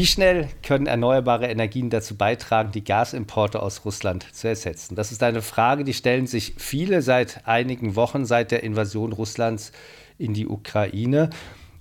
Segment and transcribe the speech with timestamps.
[0.00, 4.94] Wie schnell können erneuerbare Energien dazu beitragen, die Gasimporte aus Russland zu ersetzen?
[4.94, 9.72] Das ist eine Frage, die stellen sich viele seit einigen Wochen, seit der Invasion Russlands
[10.16, 11.28] in die Ukraine.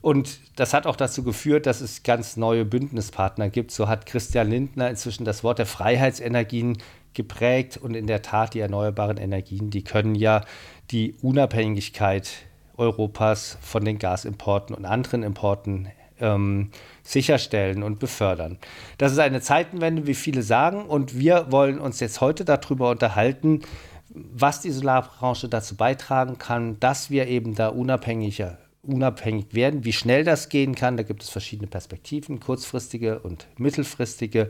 [0.01, 3.71] Und das hat auch dazu geführt, dass es ganz neue Bündnispartner gibt.
[3.71, 6.77] So hat Christian Lindner inzwischen das Wort der Freiheitsenergien
[7.13, 7.77] geprägt.
[7.77, 10.43] Und in der Tat, die erneuerbaren Energien, die können ja
[10.91, 12.29] die Unabhängigkeit
[12.75, 15.87] Europas von den Gasimporten und anderen Importen
[16.21, 16.71] ähm,
[17.03, 18.57] sicherstellen und befördern.
[18.97, 20.85] Das ist eine Zeitenwende, wie viele sagen.
[20.85, 23.61] Und wir wollen uns jetzt heute darüber unterhalten,
[24.09, 29.83] was die Solarbranche dazu beitragen kann, dass wir eben da unabhängiger unabhängig werden.
[29.83, 34.47] Wie schnell das gehen kann, da gibt es verschiedene Perspektiven, kurzfristige und mittelfristige.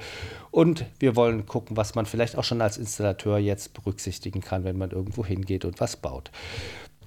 [0.51, 4.77] Und wir wollen gucken, was man vielleicht auch schon als Installateur jetzt berücksichtigen kann, wenn
[4.77, 6.31] man irgendwo hingeht und was baut.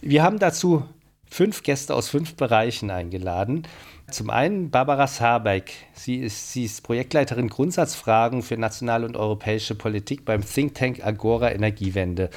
[0.01, 0.85] Wir haben dazu
[1.33, 3.67] fünf Gäste aus fünf Bereichen eingeladen.
[4.11, 5.73] Zum einen Barbara Sabeck.
[5.95, 11.51] Sie ist, sie ist Projektleiterin Grundsatzfragen für nationale und europäische Politik beim Think Tank Agora
[11.51, 12.29] Energiewende.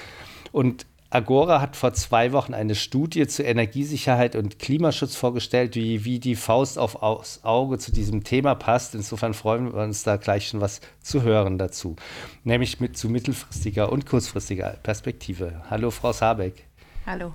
[0.53, 6.19] Und Agora hat vor zwei Wochen eine Studie zu Energiesicherheit und Klimaschutz vorgestellt, wie, wie
[6.19, 8.95] die Faust aufs Auge zu diesem Thema passt.
[8.95, 11.97] Insofern freuen wir uns da gleich schon was zu hören dazu,
[12.43, 15.61] nämlich mit zu mittelfristiger und kurzfristiger Perspektive.
[15.69, 16.65] Hallo, Frau Sabeck.
[17.05, 17.33] Hallo.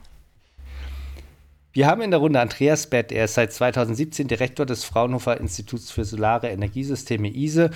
[1.73, 3.13] Wir haben in der Runde Andreas Bett.
[3.13, 7.71] Er ist seit 2017 Direktor des Fraunhofer Instituts für Solare Energiesysteme ISE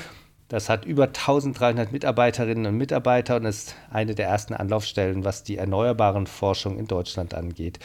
[0.48, 5.56] das hat über 1300 Mitarbeiterinnen und Mitarbeiter und ist eine der ersten Anlaufstellen, was die
[5.56, 7.78] erneuerbaren Forschung in Deutschland angeht.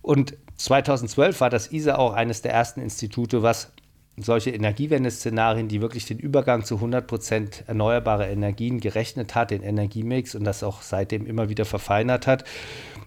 [0.00, 3.72] Und 2012 war das ISA auch eines der ersten Institute, was
[4.22, 10.34] solche Energiewende-Szenarien, die wirklich den Übergang zu 100 Prozent erneuerbare Energien gerechnet hat, den Energiemix
[10.34, 12.44] und das auch seitdem immer wieder verfeinert hat.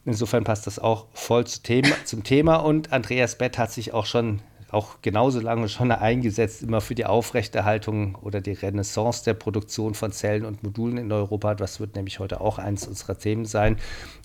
[0.05, 2.57] Insofern passt das auch voll zum Thema.
[2.57, 7.05] Und Andreas Bett hat sich auch schon auch genauso lange schon eingesetzt, immer für die
[7.05, 11.55] Aufrechterhaltung oder die Renaissance der Produktion von Zellen und Modulen in Europa.
[11.55, 13.77] Das wird nämlich heute auch eines unserer Themen sein.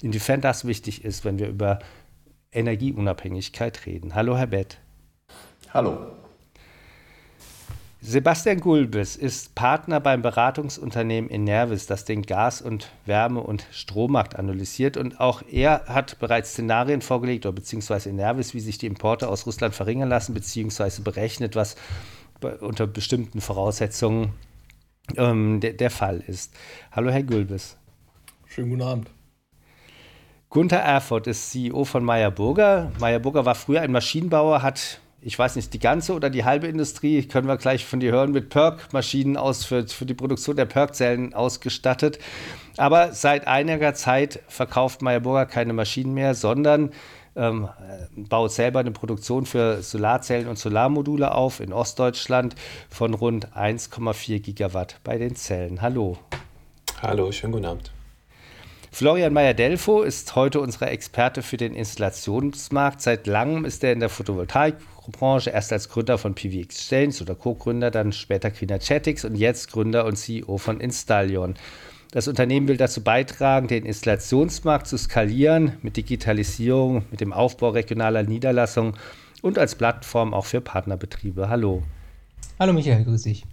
[0.02, 1.80] Inwiefern das wichtig ist, wenn wir über
[2.52, 4.14] Energieunabhängigkeit reden.
[4.14, 4.78] Hallo, Herr Bett.
[5.74, 6.15] Hallo.
[8.08, 14.96] Sebastian Gulbis ist Partner beim Beratungsunternehmen Enervis, das den Gas- und Wärme- und Strommarkt analysiert.
[14.96, 19.44] Und auch er hat bereits Szenarien vorgelegt, oder beziehungsweise Enervis, wie sich die Importe aus
[19.44, 21.74] Russland verringern lassen, beziehungsweise berechnet, was
[22.60, 24.34] unter bestimmten Voraussetzungen
[25.16, 26.54] ähm, der, der Fall ist.
[26.92, 27.76] Hallo, Herr Gulbis.
[28.46, 29.10] Schönen guten Abend.
[30.48, 32.92] Gunther Erfurt ist CEO von Meyer Burger.
[33.00, 36.68] Meyer Burger war früher ein Maschinenbauer, hat ich weiß nicht, die ganze oder die halbe
[36.68, 40.66] Industrie, können wir gleich von dir hören, mit Perk-Maschinen aus für, für die Produktion der
[40.66, 42.20] Perk-Zellen ausgestattet.
[42.76, 46.92] Aber seit einiger Zeit verkauft Meyer Burger keine Maschinen mehr, sondern
[47.34, 47.68] ähm,
[48.14, 52.54] baut selber eine Produktion für Solarzellen und Solarmodule auf in Ostdeutschland
[52.88, 55.82] von rund 1,4 Gigawatt bei den Zellen.
[55.82, 56.18] Hallo.
[57.02, 57.90] Hallo, schönen guten Abend.
[58.92, 63.02] Florian Meyer-Delfo ist heute unser Experte für den Installationsmarkt.
[63.02, 64.08] Seit langem ist er in der
[65.06, 70.04] Photovoltaikbranche, erst als Gründer von PV Exchange oder Co-Gründer, dann später Chatix und jetzt Gründer
[70.04, 71.54] und CEO von Installion.
[72.12, 78.22] Das Unternehmen will dazu beitragen, den Installationsmarkt zu skalieren mit Digitalisierung, mit dem Aufbau regionaler
[78.22, 78.94] Niederlassungen
[79.42, 81.48] und als Plattform auch für Partnerbetriebe.
[81.48, 81.82] Hallo.
[82.58, 83.44] Hallo Michael, grüß dich.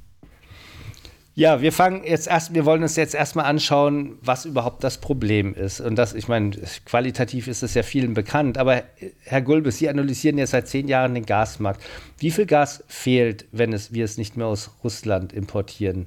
[1.36, 5.56] Ja, wir fangen jetzt erst, wir wollen uns jetzt erstmal anschauen, was überhaupt das Problem
[5.56, 5.82] ist.
[5.82, 6.52] Und das, ich meine,
[6.86, 8.84] qualitativ ist es ja vielen bekannt, aber
[9.24, 11.82] Herr Gulbes, Sie analysieren ja seit zehn Jahren den Gasmarkt.
[12.20, 16.06] Wie viel Gas fehlt, wenn es, wir es nicht mehr aus Russland importieren?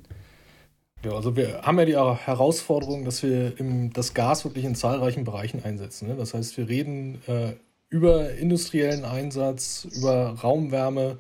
[1.04, 5.24] Ja, also wir haben ja die Herausforderung, dass wir im, das Gas wirklich in zahlreichen
[5.24, 6.06] Bereichen einsetzen.
[6.06, 6.14] Ne?
[6.14, 7.54] Das heißt, wir reden äh,
[7.88, 11.18] über industriellen Einsatz, über Raumwärme,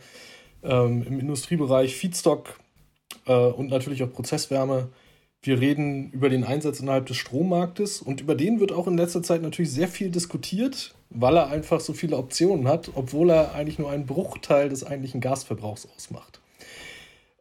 [0.62, 2.54] ähm, im Industriebereich Feedstock
[3.26, 4.88] äh, und natürlich auch Prozesswärme.
[5.42, 9.22] Wir reden über den Einsatz innerhalb des Strommarktes und über den wird auch in letzter
[9.22, 13.78] Zeit natürlich sehr viel diskutiert, weil er einfach so viele Optionen hat, obwohl er eigentlich
[13.78, 16.40] nur einen Bruchteil des eigentlichen Gasverbrauchs ausmacht.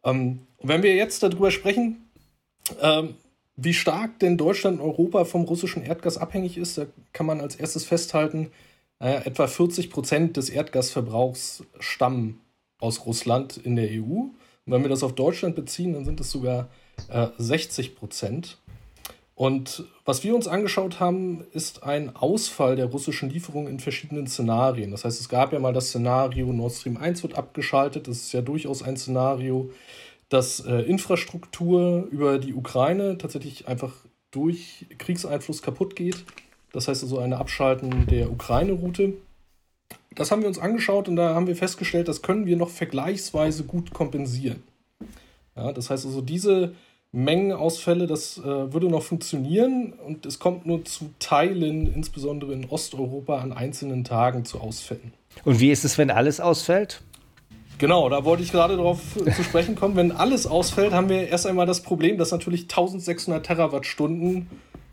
[0.04, 2.08] Ähm, wenn wir jetzt darüber sprechen,
[2.80, 3.14] ähm,
[3.56, 7.56] wie stark denn Deutschland und Europa vom russischen Erdgas abhängig ist, da kann man als
[7.56, 8.50] erstes festhalten,
[9.00, 12.40] naja, etwa 40 Prozent des Erdgasverbrauchs stammen
[12.78, 14.28] aus Russland in der EU.
[14.66, 16.68] Und wenn wir das auf Deutschland beziehen, dann sind es sogar
[17.08, 18.58] äh, 60 Prozent.
[19.36, 24.90] Und was wir uns angeschaut haben, ist ein Ausfall der russischen Lieferungen in verschiedenen Szenarien.
[24.90, 28.08] Das heißt, es gab ja mal das Szenario, Nord Stream 1 wird abgeschaltet.
[28.08, 29.70] Das ist ja durchaus ein Szenario,
[30.30, 33.92] dass äh, Infrastruktur über die Ukraine tatsächlich einfach
[34.30, 36.24] durch Kriegseinfluss kaputt geht.
[36.72, 39.14] Das heißt also eine Abschalten der Ukraine-Route
[40.16, 43.64] das haben wir uns angeschaut und da haben wir festgestellt, das können wir noch vergleichsweise
[43.64, 44.62] gut kompensieren.
[45.54, 46.74] Ja, das heißt also, diese
[47.12, 53.38] Mengenausfälle, das äh, würde noch funktionieren und es kommt nur zu Teilen, insbesondere in Osteuropa,
[53.38, 55.12] an einzelnen Tagen zu Ausfällen.
[55.44, 57.00] Und wie ist es, wenn alles ausfällt?
[57.78, 59.96] Genau, da wollte ich gerade darauf zu sprechen kommen.
[59.96, 64.48] Wenn alles ausfällt, haben wir erst einmal das Problem, dass natürlich 1600 Terawattstunden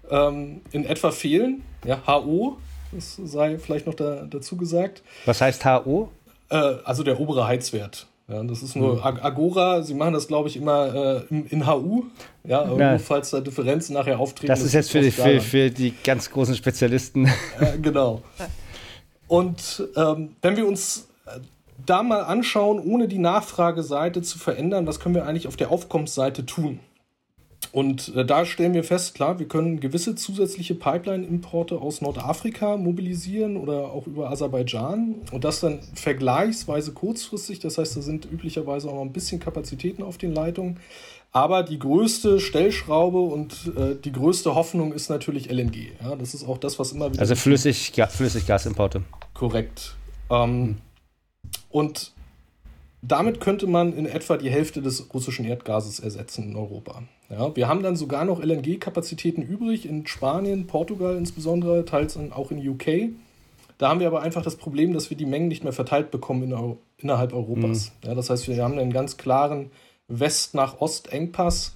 [0.10, 1.64] ähm, in etwa fehlen.
[1.86, 2.58] Ja, HO,
[2.96, 5.04] das sei vielleicht noch da, dazu gesagt.
[5.26, 6.10] Was heißt HO?
[6.50, 8.08] Äh, also der obere Heizwert.
[8.28, 9.02] Ja, das ist nur mhm.
[9.04, 9.84] Agora.
[9.84, 12.06] Sie machen das, glaube ich, immer äh, in, in, HU.
[12.46, 12.92] Ja, ja.
[12.92, 14.48] nur falls da Differenzen nachher auftreten.
[14.48, 17.30] Das ist jetzt für die, für, für die ganz großen Spezialisten.
[17.62, 18.22] Ja, genau.
[19.28, 21.40] Und ähm, wenn wir uns äh,
[21.86, 26.46] da mal anschauen, ohne die Nachfrageseite zu verändern, was können wir eigentlich auf der Aufkommensseite
[26.46, 26.80] tun?
[27.72, 33.58] Und äh, da stellen wir fest, klar, wir können gewisse zusätzliche Pipeline-Importe aus Nordafrika mobilisieren
[33.58, 37.60] oder auch über Aserbaidschan und das dann vergleichsweise kurzfristig.
[37.60, 40.80] Das heißt, da sind üblicherweise auch noch ein bisschen Kapazitäten auf den Leitungen.
[41.32, 45.92] Aber die größte Stellschraube und äh, die größte Hoffnung ist natürlich LNG.
[46.04, 47.22] Ja, das ist auch das, was immer wieder.
[47.22, 49.02] Also Flüssig, Flüssiggasimporte.
[49.34, 49.96] Korrekt.
[50.30, 50.78] Ähm, mhm.
[51.70, 52.13] Und
[53.06, 57.04] damit könnte man in etwa die Hälfte des russischen Erdgases ersetzen in Europa.
[57.30, 62.66] Ja, wir haben dann sogar noch LNG-Kapazitäten übrig in Spanien, Portugal insbesondere, teils auch in
[62.68, 63.10] UK.
[63.78, 66.44] Da haben wir aber einfach das Problem, dass wir die Mengen nicht mehr verteilt bekommen
[66.44, 67.92] in, innerhalb Europas.
[68.02, 68.08] Mhm.
[68.08, 69.72] Ja, das heißt, wir haben einen ganz klaren
[70.08, 71.76] West- nach Ost-Engpass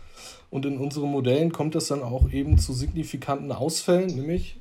[0.49, 4.57] und in unseren Modellen kommt es dann auch eben zu signifikanten Ausfällen, nämlich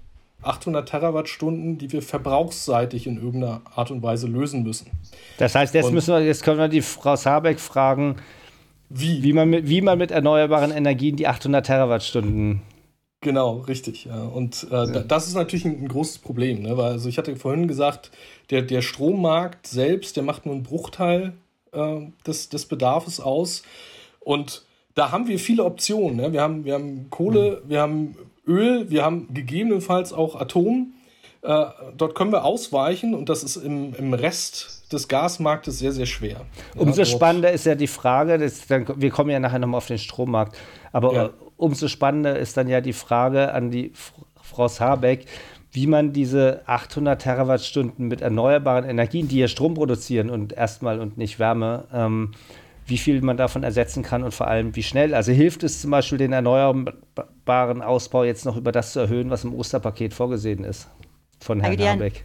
[0.46, 4.90] 800 Terawattstunden, die wir verbrauchsseitig in irgendeiner Art und Weise lösen müssen.
[5.38, 8.16] Das heißt, jetzt, müssen wir, jetzt können wir die Frau Sabeck fragen,
[8.88, 9.22] wie?
[9.22, 12.62] Wie man mit, wie man mit erneuerbaren Energien die 800 Terawattstunden.
[13.20, 14.04] Genau, richtig.
[14.04, 14.22] Ja.
[14.22, 14.86] Und äh, ja.
[15.00, 16.76] das ist natürlich ein, ein großes Problem, ne?
[16.76, 18.12] weil also ich hatte vorhin gesagt,
[18.50, 21.32] der, der Strommarkt selbst, der macht nur einen Bruchteil
[21.72, 23.62] äh, des, des Bedarfs aus.
[24.20, 24.64] Und
[24.94, 26.16] da haben wir viele Optionen.
[26.16, 26.32] Ne?
[26.32, 27.68] Wir, haben, wir haben Kohle, mhm.
[27.68, 28.16] wir haben
[28.46, 30.94] Öl, wir haben gegebenenfalls auch Atom.
[31.42, 31.66] Äh,
[31.96, 36.40] dort können wir ausweichen und das ist im, im Rest des Gasmarktes sehr, sehr schwer.
[36.76, 39.86] Umso ja, spannender ist ja die Frage, das, dann, wir kommen ja nachher nochmal auf
[39.86, 40.56] den Strommarkt,
[40.92, 41.30] aber ja.
[41.56, 43.92] umso spannender ist dann ja die Frage an die
[44.42, 45.26] Frau Sabeck,
[45.72, 51.18] wie man diese 800 Terawattstunden mit erneuerbaren Energien, die ja Strom produzieren und erstmal und
[51.18, 52.32] nicht Wärme, ähm,
[52.86, 55.14] wie viel man davon ersetzen kann und vor allem wie schnell.
[55.14, 59.44] Also hilft es zum Beispiel den erneuerbaren Ausbau jetzt noch über das zu erhöhen, was
[59.44, 60.88] im Osterpaket vorgesehen ist
[61.40, 62.22] von Herrn Habeck?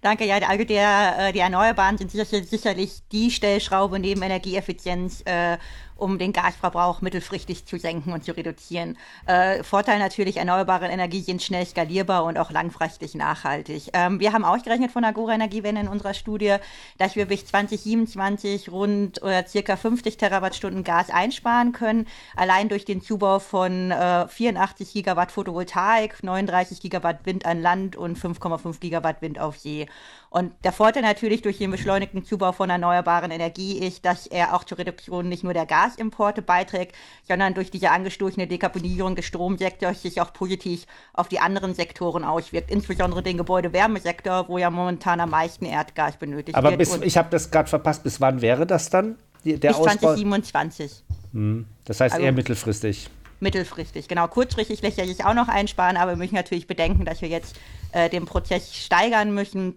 [0.00, 5.58] Danke, ja, also der, äh, die Erneuerbaren sind sicherlich die Stellschraube neben Energieeffizienz, äh,
[5.96, 8.96] um den Gasverbrauch mittelfristig zu senken und zu reduzieren.
[9.26, 13.90] Äh, Vorteil natürlich, erneuerbare Energie sind schnell skalierbar und auch langfristig nachhaltig.
[13.92, 16.56] Ähm, wir haben ausgerechnet von Agora Energiewende in unserer Studie,
[16.98, 22.06] dass wir bis 2027 rund oder circa 50 Terawattstunden Gas einsparen können,
[22.36, 28.18] allein durch den Zubau von äh, 84 Gigawatt Photovoltaik, 39 Gigawatt Wind an Land und
[28.18, 29.86] 5,5 Gigawatt Wind auf See.
[30.36, 34.64] Und der Vorteil natürlich durch den beschleunigten Zubau von erneuerbaren Energie ist, dass er auch
[34.64, 36.94] zur Reduktion nicht nur der Gasimporte beiträgt,
[37.26, 40.84] sondern durch diese angestoßene Dekarbonisierung des Stromsektors sich auch positiv
[41.14, 46.54] auf die anderen Sektoren auswirkt, insbesondere den Gebäude-Wärmesektor, wo ja momentan am meisten Erdgas benötigt
[46.54, 46.86] Aber wird.
[46.86, 49.16] Aber ich habe das gerade verpasst, bis wann wäre das dann?
[49.42, 49.84] Der bis Ausbau?
[49.84, 51.02] 2027.
[51.32, 51.64] Hm.
[51.86, 53.08] Das heißt also, eher mittelfristig
[53.40, 54.08] mittelfristig.
[54.08, 57.28] Genau, kurzfristig lässt er sich auch noch einsparen, aber wir müssen natürlich bedenken, dass wir
[57.28, 57.56] jetzt
[57.92, 59.76] äh, den Prozess steigern müssen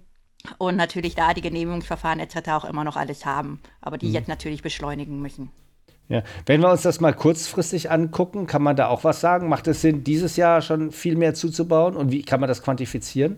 [0.58, 2.50] und natürlich da die Genehmigungsverfahren etc.
[2.50, 4.14] auch immer noch alles haben, aber die mhm.
[4.14, 5.52] jetzt natürlich beschleunigen müssen.
[6.08, 9.48] Ja, wenn wir uns das mal kurzfristig angucken, kann man da auch was sagen?
[9.48, 13.38] Macht es Sinn, dieses Jahr schon viel mehr zuzubauen und wie kann man das quantifizieren?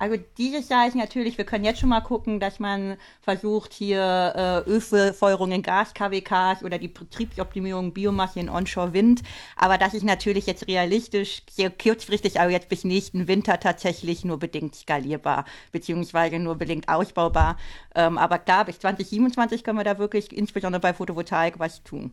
[0.00, 4.64] Also dieses Jahr ist natürlich, wir können jetzt schon mal gucken, dass man versucht, hier
[4.66, 9.22] äh, Ölfeuerung in Gas-KWKs oder die Betriebsoptimierung Biomasse in Onshore-Wind.
[9.56, 14.38] Aber das ist natürlich jetzt realistisch, sehr kurzfristig, aber jetzt bis nächsten Winter tatsächlich nur
[14.38, 17.58] bedingt skalierbar, beziehungsweise nur bedingt ausbaubar.
[17.94, 22.12] Ähm, aber klar, bis 2027 können wir da wirklich, insbesondere bei Photovoltaik, was tun.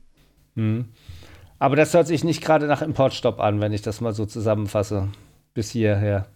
[0.56, 0.90] Mhm.
[1.58, 5.08] Aber das hört sich nicht gerade nach Importstopp an, wenn ich das mal so zusammenfasse.
[5.54, 6.28] Bis hierher.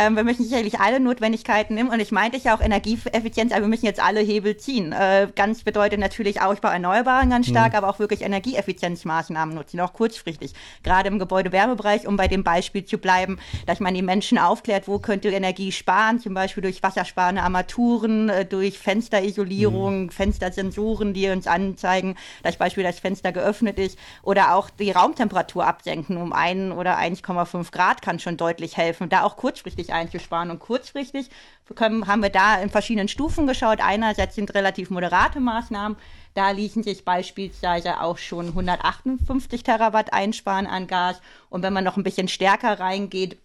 [0.00, 3.68] Ähm, wir müssen sicherlich alle Notwendigkeiten nehmen und ich meinte ja auch Energieeffizienz, aber wir
[3.68, 4.92] müssen jetzt alle Hebel ziehen.
[4.92, 7.78] Äh, ganz bedeutet natürlich Ausbau Erneuerbaren ganz stark, mhm.
[7.78, 10.52] aber auch wirklich Energieeffizienzmaßnahmen nutzen, auch kurzfristig.
[10.84, 15.00] Gerade im Gebäude-Wärmebereich, um bei dem Beispiel zu bleiben, dass man die Menschen aufklärt, wo
[15.00, 20.10] könnte Energie sparen, zum Beispiel durch wassersparende Armaturen, äh, durch Fensterisolierung, mhm.
[20.10, 22.14] Fenstersensoren, die uns anzeigen,
[22.44, 27.72] dass Beispiel das Fenster geöffnet ist oder auch die Raumtemperatur absenken um ein oder 1,5
[27.72, 29.08] Grad kann schon deutlich helfen.
[29.08, 30.50] Da auch kurzfristig mittelfristig einzusparen.
[30.50, 31.28] Und kurzfristig
[31.74, 33.80] können, haben wir da in verschiedenen Stufen geschaut.
[33.80, 35.96] Einerseits sind relativ moderate Maßnahmen.
[36.34, 41.20] Da ließen sich beispielsweise auch schon 158 Terawatt einsparen an Gas.
[41.50, 43.38] Und wenn man noch ein bisschen stärker reingeht,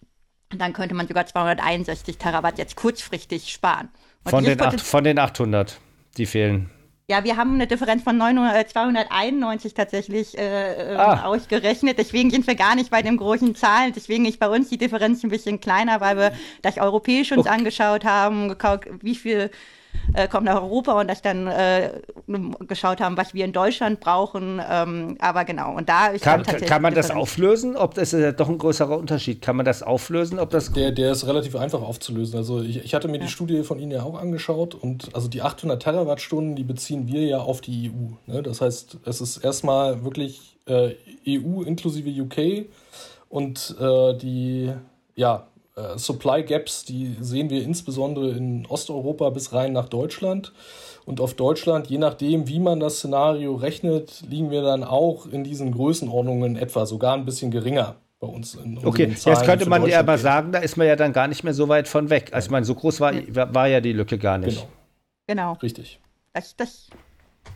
[0.56, 3.88] dann könnte man sogar 261 Terawatt jetzt kurzfristig sparen.
[4.26, 5.80] Von den, acht, von den 800,
[6.16, 6.70] die fehlen.
[7.06, 11.24] Ja, wir haben eine Differenz von 900, 291 äh, tatsächlich äh, ähm, ah.
[11.24, 11.98] ausgerechnet.
[11.98, 13.92] Deswegen sind wir gar nicht bei den großen Zahlen.
[13.94, 16.32] Deswegen ist bei uns die Differenz ein bisschen kleiner, weil wir
[16.62, 17.50] das europäisch uns okay.
[17.50, 19.50] angeschaut haben, geguckt, wie viel
[20.14, 21.90] äh, kommt nach Europa und dass dann äh,
[22.66, 24.60] geschaut haben, was wir in Deutschland brauchen.
[24.68, 27.76] Ähm, aber genau, und da kann, kann man das auflösen?
[27.76, 29.42] Ob das ist ja doch ein größerer Unterschied.
[29.42, 30.38] Kann man das auflösen?
[30.38, 32.36] Ob das der, der ist relativ einfach aufzulösen.
[32.36, 33.24] Also ich, ich hatte mir ja.
[33.24, 37.22] die Studie von Ihnen ja auch angeschaut und also die 800 Terawattstunden, die beziehen wir
[37.22, 38.32] ja auf die EU.
[38.32, 38.42] Ne?
[38.42, 40.94] Das heißt, es ist erstmal wirklich äh,
[41.26, 42.66] EU inklusive UK
[43.28, 44.72] und äh, die
[45.16, 45.46] ja,
[45.76, 50.52] äh, Supply Gaps, die sehen wir insbesondere in Osteuropa bis rein nach Deutschland.
[51.04, 55.44] Und auf Deutschland, je nachdem, wie man das Szenario rechnet, liegen wir dann auch in
[55.44, 58.56] diesen Größenordnungen etwa sogar ein bisschen geringer bei uns.
[58.84, 61.52] okay, jetzt könnte man ja aber sagen, da ist man ja dann gar nicht mehr
[61.52, 62.30] so weit von weg.
[62.32, 63.12] Also, ich meine, so groß war,
[63.54, 64.60] war ja die Lücke gar nicht.
[64.60, 64.68] Genau.
[65.26, 65.52] Genau.
[65.62, 66.00] Richtig.
[66.32, 66.88] Das, das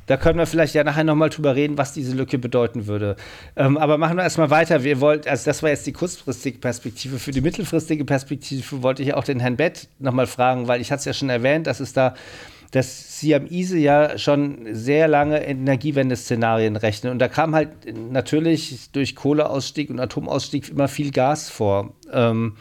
[0.09, 3.17] da können wir vielleicht ja nachher nochmal drüber reden, was diese Lücke bedeuten würde.
[3.57, 4.83] Ähm, aber machen wir erstmal weiter.
[4.83, 7.19] Wir wollten, also das war jetzt die kurzfristige Perspektive.
[7.19, 11.01] Für die mittelfristige Perspektive wollte ich auch den Herrn Bett nochmal fragen, weil ich hatte
[11.01, 12.15] es ja schon erwähnt, dass es da
[12.71, 17.13] dass sie am ISE ja schon sehr lange Energiewende-Szenarien rechnen.
[17.13, 21.95] Und da kam halt natürlich durch Kohleausstieg und Atomausstieg immer viel Gas vor.
[22.13, 22.57] Ähm,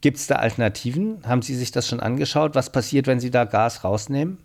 [0.00, 1.18] Gibt es da Alternativen?
[1.26, 2.54] Haben Sie sich das schon angeschaut?
[2.54, 4.38] Was passiert, wenn Sie da Gas rausnehmen?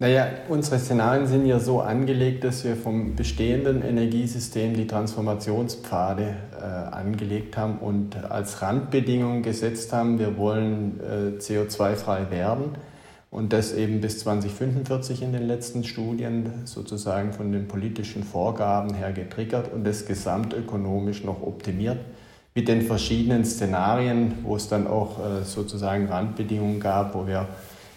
[0.00, 6.62] Naja, unsere Szenarien sind ja so angelegt, dass wir vom bestehenden Energiesystem die Transformationspfade äh,
[6.62, 12.76] angelegt haben und als Randbedingung gesetzt haben, wir wollen äh, CO2-frei werden.
[13.32, 19.12] Und das eben bis 2045 in den letzten Studien sozusagen von den politischen Vorgaben her
[19.12, 21.98] getriggert und das gesamtökonomisch noch optimiert.
[22.54, 27.48] Mit den verschiedenen Szenarien, wo es dann auch äh, sozusagen Randbedingungen gab, wo wir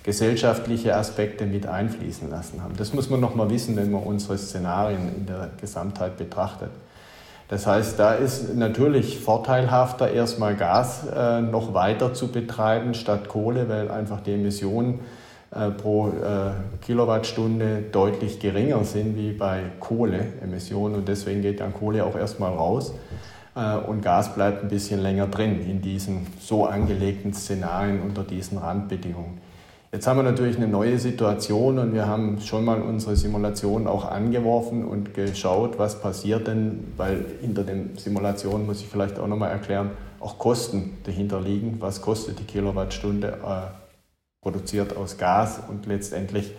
[0.04, 2.76] gesellschaftliche Aspekte mit einfließen lassen haben.
[2.78, 6.72] Das muss man noch mal wissen, wenn man unsere Szenarien in der Gesamtheit betrachtet.
[7.50, 13.68] Das heißt, da ist natürlich vorteilhafter, erstmal Gas äh, noch weiter zu betreiben statt Kohle,
[13.68, 15.02] weil einfach die Emissionen
[15.54, 22.06] äh, pro äh, Kilowattstunde deutlich geringer sind wie bei Kohleemissionen und deswegen geht dann Kohle
[22.06, 22.94] auch erstmal raus
[23.56, 28.60] äh, und Gas bleibt ein bisschen länger drin in diesen so angelegten Szenarien unter diesen
[28.60, 29.40] Randbedingungen.
[29.94, 34.10] Jetzt haben wir natürlich eine neue Situation und wir haben schon mal unsere Simulation auch
[34.10, 39.52] angeworfen und geschaut, was passiert denn, weil hinter den Simulationen muss ich vielleicht auch nochmal
[39.52, 41.82] erklären, auch Kosten dahinter liegen.
[41.82, 43.82] Was kostet die Kilowattstunde äh,
[44.42, 46.54] produziert aus Gas und letztendlich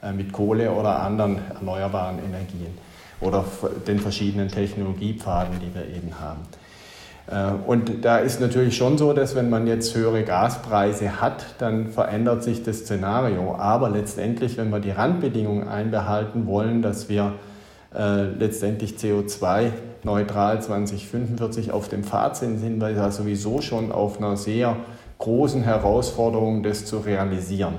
[0.00, 2.78] äh, mit Kohle oder anderen erneuerbaren Energien
[3.20, 3.44] oder
[3.84, 6.42] den verschiedenen Technologiepfaden, die wir eben haben.
[7.30, 11.88] Äh, und da ist natürlich schon so, dass wenn man jetzt höhere Gaspreise hat, dann
[11.88, 13.54] verändert sich das Szenario.
[13.56, 17.32] Aber letztendlich, wenn wir die Randbedingungen einbehalten wollen, dass wir
[17.94, 24.36] äh, letztendlich CO2-neutral 2045 auf dem Pfad sind, sind wir ja sowieso schon auf einer
[24.36, 24.76] sehr
[25.18, 27.74] großen Herausforderung, das zu realisieren.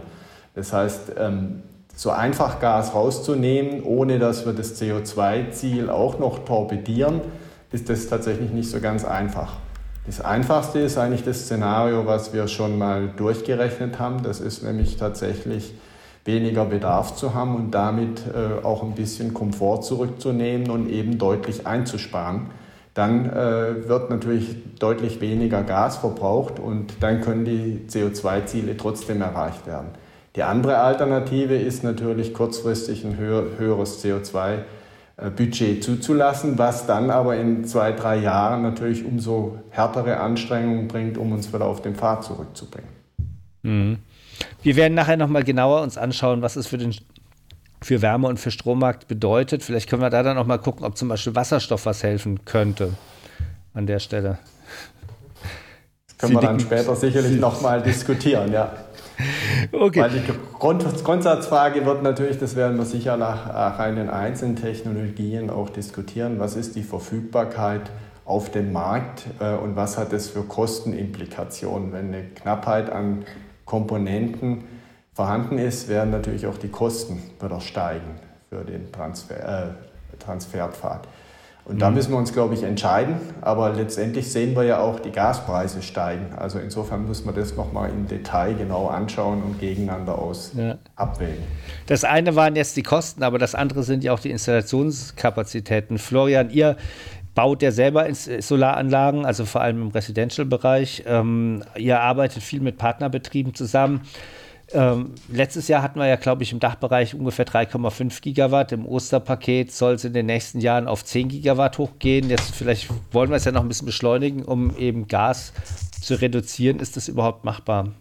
[0.56, 1.62] Das heißt, ähm,
[1.96, 7.22] so einfach Gas rauszunehmen, ohne dass wir das CO2-Ziel auch noch torpedieren,
[7.72, 9.54] ist das tatsächlich nicht so ganz einfach.
[10.06, 14.24] Das Einfachste ist eigentlich das Szenario, was wir schon mal durchgerechnet haben.
[14.24, 15.74] Das ist nämlich tatsächlich
[16.24, 21.68] weniger Bedarf zu haben und damit äh, auch ein bisschen Komfort zurückzunehmen und eben deutlich
[21.68, 22.48] einzusparen.
[22.94, 29.68] Dann äh, wird natürlich deutlich weniger Gas verbraucht und dann können die CO2-Ziele trotzdem erreicht
[29.68, 29.90] werden.
[30.36, 34.58] Die andere Alternative ist natürlich kurzfristig ein höher, höheres CO2 äh,
[35.18, 41.32] Budget zuzulassen, was dann aber in zwei, drei Jahren natürlich umso härtere Anstrengungen bringt, um
[41.32, 42.90] uns wieder auf den Pfad zurückzubringen.
[43.64, 43.98] Mhm.
[44.62, 46.96] Wir werden nachher nochmal genauer uns anschauen, was es für den
[47.82, 49.64] für Wärme und für Strommarkt bedeutet.
[49.64, 52.94] Vielleicht können wir da dann auch mal gucken, ob zum Beispiel Wasserstoff was helfen könnte
[53.74, 54.40] an der Stelle.
[56.08, 58.76] Das können Sie wir dann später sicherlich nochmal diskutieren, ja.
[59.72, 60.02] Okay.
[60.02, 60.22] Weil die
[60.58, 66.40] Grund Grundsatzfrage wird natürlich, das werden wir sicher nach rein den einzelnen Technologien auch diskutieren,
[66.40, 67.92] was ist die Verfügbarkeit
[68.26, 71.94] auf dem Markt äh, und was hat das für Kostenimplikationen.
[71.94, 73.26] Wenn eine Knappheit an
[73.66, 74.66] Komponenten
[75.14, 78.20] vorhanden ist, werden natürlich auch die Kosten wieder steigen
[78.50, 81.08] für den Transfer, äh, Transferpfad.
[81.68, 81.96] Und da mhm.
[81.96, 83.16] müssen wir uns, glaube ich, entscheiden.
[83.42, 86.28] Aber letztendlich sehen wir ja auch, die Gaspreise steigen.
[86.38, 90.78] Also insofern muss man das nochmal im Detail genau anschauen und gegeneinander aus ja.
[90.96, 91.44] abwägen.
[91.88, 95.98] Das eine waren jetzt die Kosten, aber das andere sind ja auch die Installationskapazitäten.
[95.98, 96.78] Florian, ihr
[97.36, 101.04] baut ja selber Solaranlagen, also vor allem im Residential-Bereich.
[101.06, 104.02] Ähm, ihr arbeitet viel mit Partnerbetrieben zusammen.
[104.74, 108.74] Ähm, letztes Jahr hatten wir ja, glaube ich, im Dachbereich ungefähr 3,5 Gigawatt.
[108.74, 112.30] Im Osterpaket soll es in den nächsten Jahren auf 10 Gigawatt hochgehen.
[112.30, 115.54] Jetzt vielleicht wollen wir es ja noch ein bisschen beschleunigen, um eben Gas
[116.02, 116.80] zu reduzieren.
[116.80, 117.94] Ist das überhaupt machbar?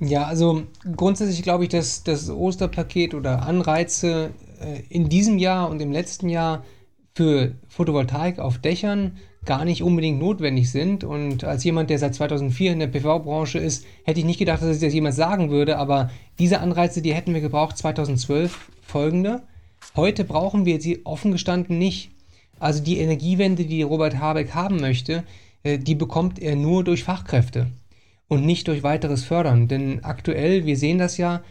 [0.00, 0.62] Ja, also
[0.96, 4.30] grundsätzlich glaube ich, dass das Osterpaket oder Anreize
[4.60, 6.64] äh, in diesem Jahr und im letzten Jahr
[7.14, 11.04] für Photovoltaik auf Dächern gar nicht unbedingt notwendig sind.
[11.04, 14.76] Und als jemand, der seit 2004 in der PV-Branche ist, hätte ich nicht gedacht, dass
[14.76, 15.78] ich das jemals sagen würde.
[15.78, 19.42] Aber diese Anreize, die hätten wir gebraucht 2012 folgende.
[19.96, 22.10] Heute brauchen wir sie offen gestanden nicht.
[22.58, 25.24] Also die Energiewende, die Robert Habeck haben möchte,
[25.62, 27.68] äh, die bekommt er nur durch Fachkräfte
[28.28, 29.66] und nicht durch weiteres Fördern.
[29.66, 31.42] Denn aktuell, wir sehen das ja,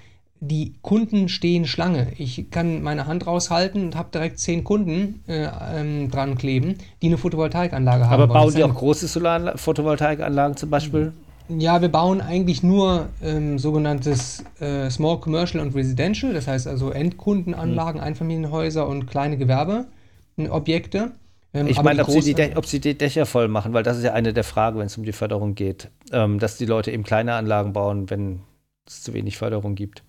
[0.41, 2.13] die Kunden stehen Schlange.
[2.17, 7.07] Ich kann meine Hand raushalten und habe direkt zehn Kunden äh, ähm, dran kleben, die
[7.07, 8.21] eine Photovoltaikanlage haben.
[8.21, 11.13] Aber bauen die auch große Solar-Photovoltaikanlagen zum Beispiel?
[11.49, 16.91] Ja, wir bauen eigentlich nur ähm, sogenanntes äh, Small Commercial und Residential, das heißt also
[16.91, 18.07] Endkundenanlagen, mhm.
[18.07, 21.11] Einfamilienhäuser und kleine Gewerbeobjekte.
[21.53, 24.13] Ähm, ich meine, ob, sie ob sie die Dächer voll machen, weil das ist ja
[24.13, 27.33] eine der Fragen, wenn es um die Förderung geht, ähm, dass die Leute eben kleine
[27.33, 28.41] Anlagen bauen, wenn
[28.85, 30.03] es zu wenig Förderung gibt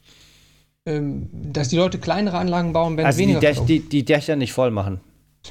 [1.52, 4.52] dass die Leute kleinere Anlagen bauen, wenn also weniger die, Däch, die, die Dächer nicht
[4.52, 5.00] voll machen.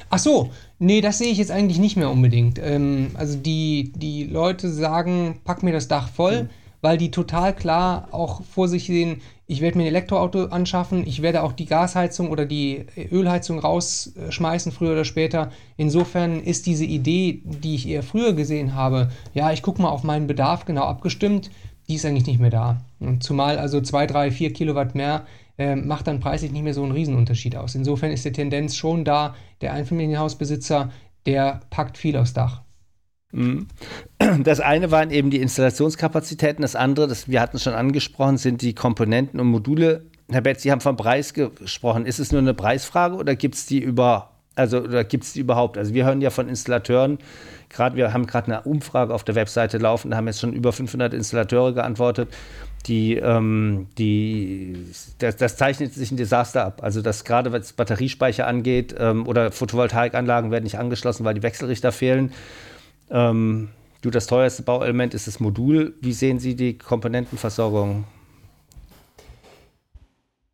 [0.08, 2.58] Ach so, nee, das sehe ich jetzt eigentlich nicht mehr unbedingt.
[2.62, 6.48] Ähm, also die, die Leute sagen, pack mir das Dach voll, mhm.
[6.80, 9.20] weil die total klar auch vor sich sehen,
[9.50, 14.70] ich werde mir ein Elektroauto anschaffen, ich werde auch die Gasheizung oder die Ölheizung rausschmeißen,
[14.70, 15.50] früher oder später.
[15.76, 20.04] Insofern ist diese Idee, die ich eher früher gesehen habe, ja, ich gucke mal auf
[20.04, 21.50] meinen Bedarf genau abgestimmt,
[21.90, 22.80] die ist eigentlich nicht mehr da.
[23.00, 25.26] Und zumal also 2, 3, 4 Kilowatt mehr
[25.58, 27.74] äh, macht dann preislich nicht mehr so einen Riesenunterschied aus.
[27.74, 30.92] Insofern ist die Tendenz schon da, der Einfamilienhausbesitzer,
[31.26, 32.62] der packt viel aufs Dach.
[33.32, 33.66] Mhm.
[34.44, 38.62] Das eine waren eben die Installationskapazitäten, das andere, das wir hatten es schon angesprochen, sind
[38.62, 40.06] die Komponenten und Module.
[40.30, 42.06] Herr Betz, Sie haben vom Preis gesprochen.
[42.06, 45.78] Ist es nur eine Preisfrage oder gibt es die über, also gibt es die überhaupt?
[45.78, 47.18] Also wir hören ja von Installateuren,
[47.68, 50.72] gerade wir haben gerade eine Umfrage auf der Webseite laufen, da haben jetzt schon über
[50.72, 52.28] 500 Installateure geantwortet.
[52.86, 54.86] Die, ähm, die,
[55.18, 56.82] das, das, zeichnet sich ein Desaster ab.
[56.82, 61.92] Also, dass gerade was Batteriespeicher angeht ähm, oder Photovoltaikanlagen werden nicht angeschlossen, weil die Wechselrichter
[61.92, 62.32] fehlen.
[63.10, 63.68] Ähm,
[64.00, 65.94] du, das teuerste Bauelement ist das Modul.
[66.00, 68.04] Wie sehen Sie die Komponentenversorgung?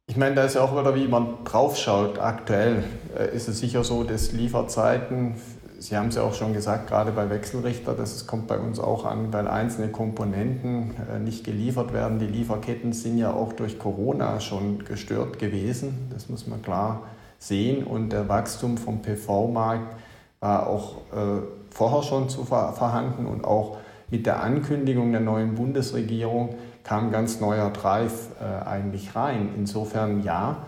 [0.09, 2.21] Ich meine, da ist ja auch wieder, wie man draufschaut.
[2.21, 2.85] Aktuell
[3.19, 5.35] äh, ist es sicher so, dass Lieferzeiten
[5.79, 9.05] Sie haben es ja auch schon gesagt, gerade bei Wechselrichter, das kommt bei uns auch
[9.05, 12.19] an, weil einzelne Komponenten äh, nicht geliefert werden.
[12.19, 17.03] Die Lieferketten sind ja auch durch Corona schon gestört gewesen, das muss man klar
[17.39, 17.85] sehen.
[17.85, 19.97] Und der Wachstum vom PV-Markt
[20.41, 23.77] war auch äh, vorher schon zu vorhanden und auch
[24.11, 26.55] mit der Ankündigung der neuen Bundesregierung
[26.87, 29.51] kam ganz neuer Drive äh, eigentlich rein.
[29.57, 30.59] Insofern ja,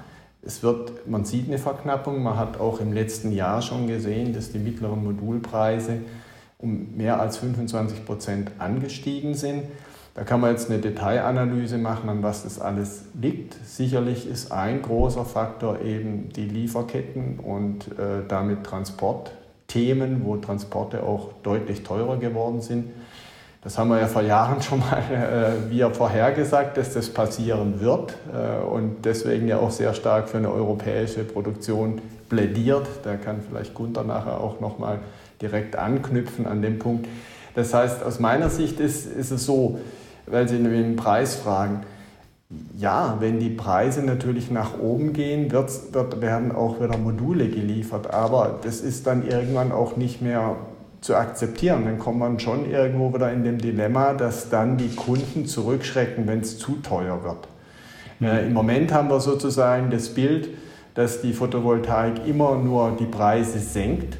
[0.42, 2.22] es wird, man sieht eine Verknappung.
[2.24, 6.00] Man hat auch im letzten Jahr schon gesehen, dass die mittleren Modulpreise
[6.59, 9.62] um mehr als 25 Prozent angestiegen sind.
[10.14, 13.54] Da kann man jetzt eine Detailanalyse machen, an was das alles liegt.
[13.64, 21.31] Sicherlich ist ein großer Faktor eben die Lieferketten und äh, damit Transportthemen, wo Transporte auch
[21.44, 22.87] deutlich teurer geworden sind.
[23.68, 28.14] Das haben wir ja vor Jahren schon mal äh, wieder vorhergesagt, dass das passieren wird
[28.33, 32.00] äh, und deswegen ja auch sehr stark für eine europäische Produktion
[32.31, 32.87] plädiert.
[33.02, 35.00] Da kann vielleicht Gunther nachher auch nochmal
[35.42, 37.09] direkt anknüpfen an dem Punkt.
[37.57, 39.78] Das heißt, aus meiner Sicht ist, ist es so,
[40.24, 41.83] weil Sie den Preis fragen,
[42.78, 48.14] ja, wenn die Preise natürlich nach oben gehen, wird, werden auch wieder Module geliefert.
[48.14, 50.57] Aber das ist dann irgendwann auch nicht mehr
[51.01, 51.85] zu akzeptieren.
[51.85, 56.41] Dann kommt man schon irgendwo wieder in dem Dilemma, dass dann die Kunden zurückschrecken, wenn
[56.41, 57.49] es zu teuer wird.
[58.21, 60.49] Äh, Im Moment haben wir sozusagen das Bild,
[60.95, 64.17] dass die Photovoltaik immer nur die Preise senkt.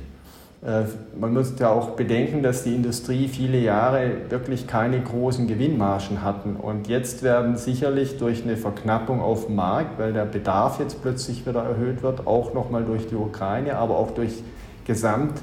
[0.64, 0.85] Äh,
[1.19, 6.55] man muss ja auch bedenken, dass die Industrie viele Jahre wirklich keine großen Gewinnmargen hatten.
[6.57, 11.47] Und jetzt werden sicherlich durch eine Verknappung auf dem Markt, weil der Bedarf jetzt plötzlich
[11.47, 14.43] wieder erhöht wird, auch nochmal durch die Ukraine, aber auch durch
[14.85, 15.35] Gesamt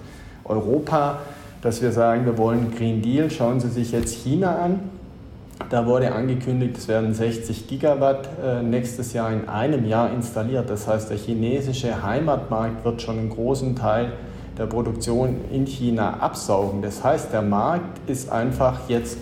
[0.46, 1.20] Europa,
[1.62, 3.30] dass wir sagen, wir wollen Green Deal.
[3.30, 4.80] Schauen Sie sich jetzt China an.
[5.70, 10.70] Da wurde angekündigt, es werden 60 Gigawatt äh, nächstes Jahr in einem Jahr installiert.
[10.70, 14.14] Das heißt, der chinesische Heimatmarkt wird schon einen großen Teil
[14.58, 16.82] der Produktion in China absaugen.
[16.82, 19.18] Das heißt, der Markt ist einfach jetzt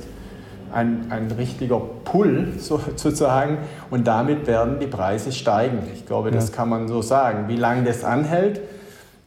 [0.73, 3.59] ein, ein richtiger Pull sozusagen
[3.89, 5.79] und damit werden die Preise steigen.
[5.93, 7.47] Ich glaube, das kann man so sagen.
[7.47, 8.59] Wie lange das anhält,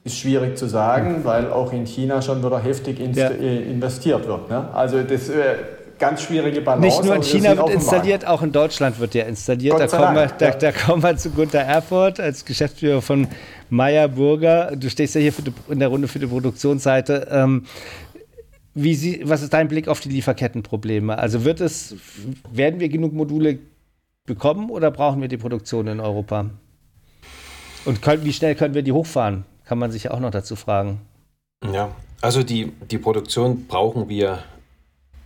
[0.07, 3.29] ist schwierig zu sagen, weil auch in China schon wieder heftig ja.
[3.29, 4.49] Äh, investiert wird.
[4.49, 4.73] Ne?
[4.73, 5.57] Also das äh,
[5.99, 6.87] ganz schwierige Balance.
[6.87, 9.81] Nicht nur in China wird installiert, auch in Deutschland wird ja installiert.
[9.81, 13.27] Da kommen, wir, da, da kommen, wir, zu Gunter Erfurt als Geschäftsführer von
[13.69, 14.77] Meyer Burger.
[14.77, 17.27] Du stehst ja hier die, in der Runde für die Produktionsseite.
[17.29, 17.65] Ähm,
[18.77, 21.19] sie, was ist dein Blick auf die Lieferkettenprobleme?
[21.19, 21.97] Also wird es,
[22.53, 23.59] werden wir genug Module
[24.25, 26.47] bekommen oder brauchen wir die Produktion in Europa?
[27.85, 29.45] Und können, wie schnell können wir die hochfahren?
[29.67, 31.01] Kann man sich ja auch noch dazu fragen.
[31.73, 34.43] Ja, also die, die Produktion brauchen wir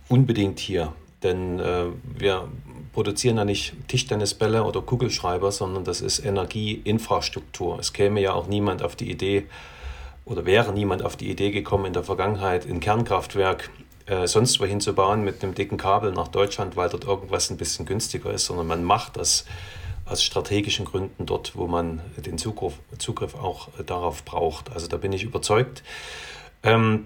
[0.09, 0.93] unbedingt hier.
[1.23, 2.47] Denn äh, wir
[2.93, 7.79] produzieren ja nicht Tischtennisbälle oder Kugelschreiber, sondern das ist Energieinfrastruktur.
[7.79, 9.45] Es käme ja auch niemand auf die Idee
[10.25, 13.69] oder wäre niemand auf die Idee gekommen, in der Vergangenheit ein Kernkraftwerk
[14.07, 17.57] äh, sonst wohin zu bauen mit einem dicken Kabel nach Deutschland, weil dort irgendwas ein
[17.57, 19.45] bisschen günstiger ist, sondern man macht das
[20.11, 24.71] aus strategischen Gründen dort, wo man den Zugriff, Zugriff auch äh, darauf braucht.
[24.71, 25.83] Also da bin ich überzeugt.
[26.63, 27.05] Ähm,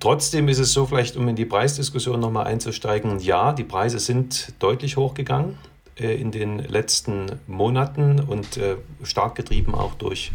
[0.00, 4.52] Trotzdem ist es so, vielleicht um in die Preisdiskussion nochmal einzusteigen, ja, die Preise sind
[4.58, 5.56] deutlich hochgegangen
[5.98, 10.30] äh, in den letzten Monaten und äh, stark getrieben auch durch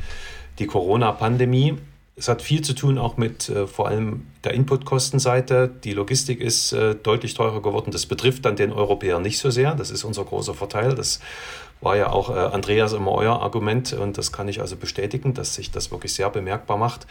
[0.58, 1.78] die Corona-Pandemie.
[2.20, 5.72] Es hat viel zu tun auch mit äh, vor allem der Inputkostenseite.
[5.86, 7.92] Die Logistik ist äh, deutlich teurer geworden.
[7.92, 9.74] Das betrifft dann den Europäer nicht so sehr.
[9.74, 10.96] Das ist unser großer Vorteil.
[10.96, 11.22] Das
[11.80, 15.56] war ja auch äh, Andreas immer euer Argument und das kann ich also bestätigen, dass
[15.56, 17.08] sich das wirklich sehr bemerkbar macht.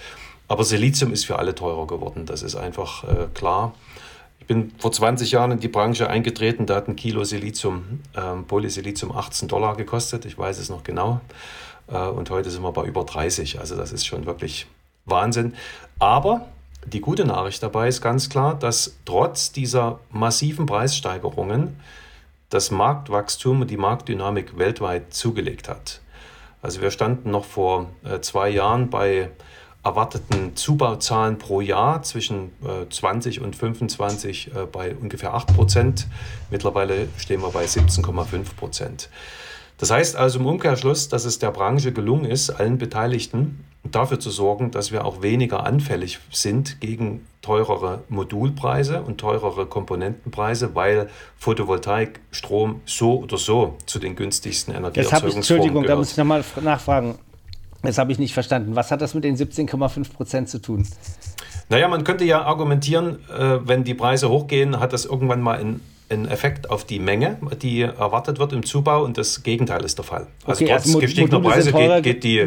[0.47, 3.75] Aber Silizium ist für alle teurer geworden, das ist einfach äh, klar.
[4.41, 8.45] Ich bin vor 20 Jahren in die Branche eingetreten, da hat ein Kilo Silizium, ähm,
[8.45, 11.21] Polysilizium 18 Dollar gekostet, ich weiß es noch genau.
[11.89, 14.67] Äh, und heute sind wir bei über 30, also das ist schon wirklich
[15.11, 15.55] Wahnsinn.
[15.99, 16.47] Aber
[16.87, 21.79] die gute Nachricht dabei ist ganz klar, dass trotz dieser massiven Preissteigerungen
[22.51, 26.01] das Marktwachstum und die Marktdynamik weltweit zugelegt hat.
[26.63, 29.31] Also wir standen noch vor äh, zwei Jahren bei
[29.85, 32.53] erwarteten Zubauzahlen pro Jahr zwischen
[32.91, 36.09] 20 äh, und 25 äh, bei ungefähr 8 Prozent.
[36.51, 39.09] Mittlerweile stehen wir bei 17,5 Prozent.
[39.79, 44.31] Das heißt also im Umkehrschluss, dass es der Branche gelungen ist, allen Beteiligten dafür zu
[44.31, 52.21] sorgen, dass wir auch weniger anfällig sind gegen teurere Modulpreise und teurere Komponentenpreise, weil Photovoltaik,
[52.31, 55.91] Strom so oder so zu den günstigsten Energieerzeugungsformen Entschuldigung, gehört.
[55.91, 57.19] da muss ich nochmal nachfragen.
[57.83, 58.75] Das habe ich nicht verstanden.
[58.75, 60.87] Was hat das mit den 17,5 Prozent zu tun?
[61.69, 65.81] Naja, man könnte ja argumentieren, äh, wenn die Preise hochgehen, hat das irgendwann mal einen,
[66.09, 70.05] einen Effekt auf die Menge, die erwartet wird im Zubau und das Gegenteil ist der
[70.05, 70.27] Fall.
[70.45, 72.47] Also okay, trotz also gestiegener Preise geht, geht, die,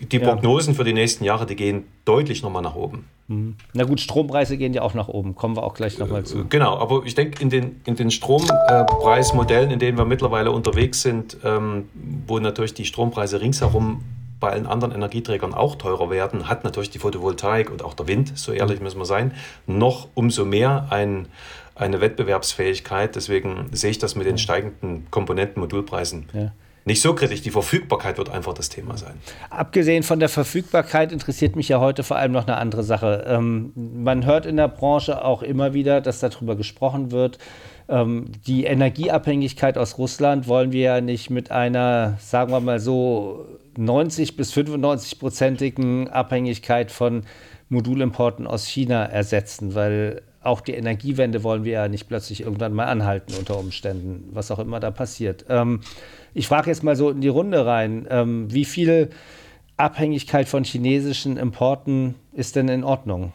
[0.00, 0.76] die Prognosen ja.
[0.76, 3.04] für die nächsten Jahre, die gehen deutlich nochmal nach oben.
[3.28, 3.56] Mhm.
[3.72, 6.46] Na gut, Strompreise gehen ja auch nach oben, kommen wir auch gleich nochmal zu.
[6.48, 11.38] Genau, aber ich denke, in den, in den Strompreismodellen, in denen wir mittlerweile unterwegs sind,
[11.44, 11.88] ähm,
[12.26, 14.02] wo natürlich die Strompreise ringsherum
[14.40, 18.36] bei allen anderen Energieträgern auch teurer werden, hat natürlich die Photovoltaik und auch der Wind,
[18.36, 19.32] so ehrlich müssen wir sein,
[19.66, 21.28] noch umso mehr ein,
[21.74, 23.16] eine Wettbewerbsfähigkeit.
[23.16, 26.28] Deswegen sehe ich das mit den steigenden Komponenten-Modulpreisen.
[26.34, 26.52] Ja
[26.84, 27.42] nicht so kritisch.
[27.42, 29.14] Die Verfügbarkeit wird einfach das Thema sein.
[29.50, 33.24] Abgesehen von der Verfügbarkeit interessiert mich ja heute vor allem noch eine andere Sache.
[33.26, 37.38] Ähm, man hört in der Branche auch immer wieder, dass darüber gesprochen wird.
[37.88, 43.46] Ähm, die Energieabhängigkeit aus Russland wollen wir ja nicht mit einer, sagen wir mal so,
[43.76, 47.22] 90 bis 95-prozentigen Abhängigkeit von
[47.68, 52.86] Modulimporten aus China ersetzen, weil auch die Energiewende wollen wir ja nicht plötzlich irgendwann mal
[52.86, 55.46] anhalten unter Umständen, was auch immer da passiert.
[55.48, 55.80] Ähm,
[56.34, 59.10] ich frage jetzt mal so in die Runde rein, ähm, wie viel
[59.76, 63.32] Abhängigkeit von chinesischen Importen ist denn in Ordnung?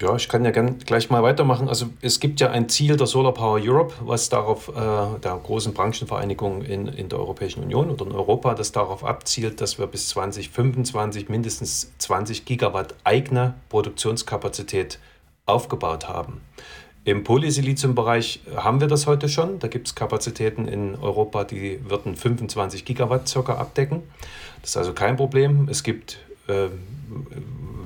[0.00, 1.68] Ja, ich kann ja gern gleich mal weitermachen.
[1.68, 5.74] Also es gibt ja ein Ziel der Solar Power Europe, was darauf, äh, der großen
[5.74, 10.08] Branchenvereinigung in, in der Europäischen Union oder in Europa, das darauf abzielt, dass wir bis
[10.08, 14.98] 2025 mindestens 20 Gigawatt eigene Produktionskapazität
[15.44, 16.40] aufgebaut haben.
[17.04, 19.58] Im Polysilizium-Bereich haben wir das heute schon.
[19.58, 24.02] Da gibt es Kapazitäten in Europa, die würden 25 Gigawatt circa abdecken.
[24.62, 25.68] Das ist also kein Problem.
[25.70, 26.68] Es gibt äh,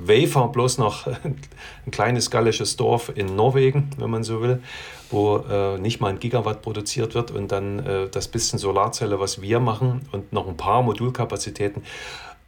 [0.07, 4.61] Wafer bloß noch ein kleines gallisches Dorf in Norwegen, wenn man so will,
[5.09, 9.41] wo äh, nicht mal ein Gigawatt produziert wird und dann äh, das bisschen Solarzelle, was
[9.41, 11.83] wir machen und noch ein paar Modulkapazitäten.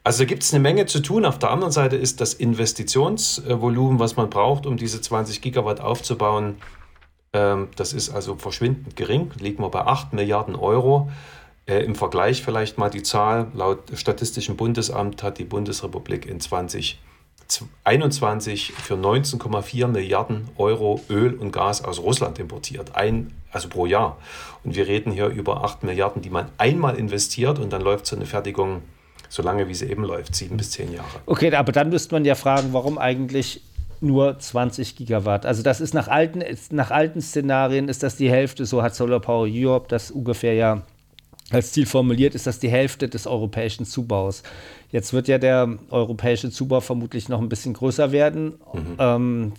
[0.04, 1.26] Also gibt es eine Menge zu tun.
[1.26, 6.56] Auf der anderen Seite ist das Investitionsvolumen, was man braucht, um diese 20 Gigawatt aufzubauen,
[7.34, 11.12] Ähm, das ist also verschwindend gering, liegen wir bei 8 Milliarden Euro.
[11.68, 16.40] Äh, Im Vergleich vielleicht mal die Zahl, laut Statistischem Bundesamt hat die Bundesrepublik in
[17.48, 24.18] 2021 für 19,4 Milliarden Euro Öl und Gas aus Russland importiert, ein, also pro Jahr.
[24.64, 28.16] Und wir reden hier über 8 Milliarden, die man einmal investiert und dann läuft so
[28.16, 28.82] eine Fertigung
[29.30, 31.08] so lange, wie sie eben läuft, sieben bis zehn Jahre.
[31.26, 33.62] Okay, aber dann müsste man ja fragen, warum eigentlich
[34.00, 35.46] nur 20 Gigawatt.
[35.46, 39.20] Also das ist nach alten, nach alten Szenarien ist das die Hälfte, so hat Solar
[39.20, 40.84] Power Europe das ungefähr ja
[41.52, 44.44] als Ziel formuliert, ist das die Hälfte des europäischen Zubaus.
[44.92, 48.56] Jetzt wird ja der europäische Zubau vermutlich noch ein bisschen größer werden.
[48.74, 48.96] Mhm.
[49.00, 49.54] Ähm,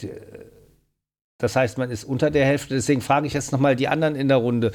[1.39, 2.75] das heißt, man ist unter der Hälfte.
[2.75, 4.73] Deswegen frage ich jetzt nochmal die anderen in der Runde.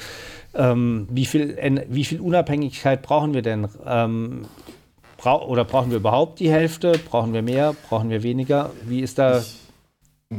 [0.54, 1.56] Ähm, wie, viel,
[1.88, 3.68] wie viel Unabhängigkeit brauchen wir denn?
[3.86, 4.46] Ähm,
[5.18, 6.98] bra oder brauchen wir überhaupt die Hälfte?
[7.10, 7.76] Brauchen wir mehr?
[7.88, 8.70] Brauchen wir weniger?
[8.84, 9.40] Wie ist da.
[9.40, 9.58] Ich,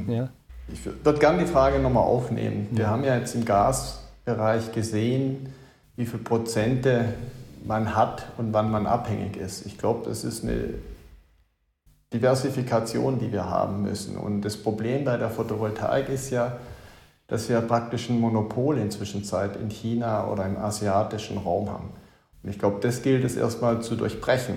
[0.07, 0.29] ja?
[0.73, 2.69] ich würde gerne die Frage nochmal aufnehmen.
[2.71, 2.89] Wir ja.
[2.89, 5.53] haben ja jetzt im Gasbereich gesehen,
[5.95, 7.13] wie viele Prozente
[7.65, 9.65] man hat und wann man abhängig ist.
[9.65, 10.75] Ich glaube, das ist eine
[12.13, 14.17] Diversifikation, die wir haben müssen.
[14.17, 16.57] Und das Problem bei der Photovoltaik ist ja,
[17.27, 19.23] dass wir praktisch ein Monopol inzwischen
[19.59, 21.89] in China oder im asiatischen Raum haben.
[22.43, 24.55] Und ich glaube, das gilt es erstmal zu durchbrechen.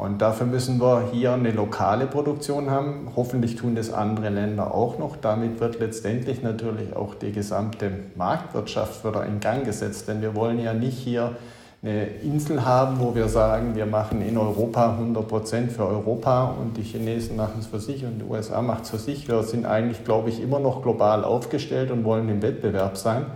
[0.00, 3.08] Und dafür müssen wir hier eine lokale Produktion haben.
[3.16, 5.16] Hoffentlich tun das andere Länder auch noch.
[5.16, 10.08] Damit wird letztendlich natürlich auch die gesamte Marktwirtschaft wieder in Gang gesetzt.
[10.08, 11.36] Denn wir wollen ja nicht hier
[11.82, 16.78] eine Insel haben, wo wir sagen, wir machen in Europa 100 Prozent für Europa und
[16.78, 19.28] die Chinesen machen es für sich und die USA macht es für sich.
[19.28, 23.26] Wir sind eigentlich, glaube ich, immer noch global aufgestellt und wollen im Wettbewerb sein.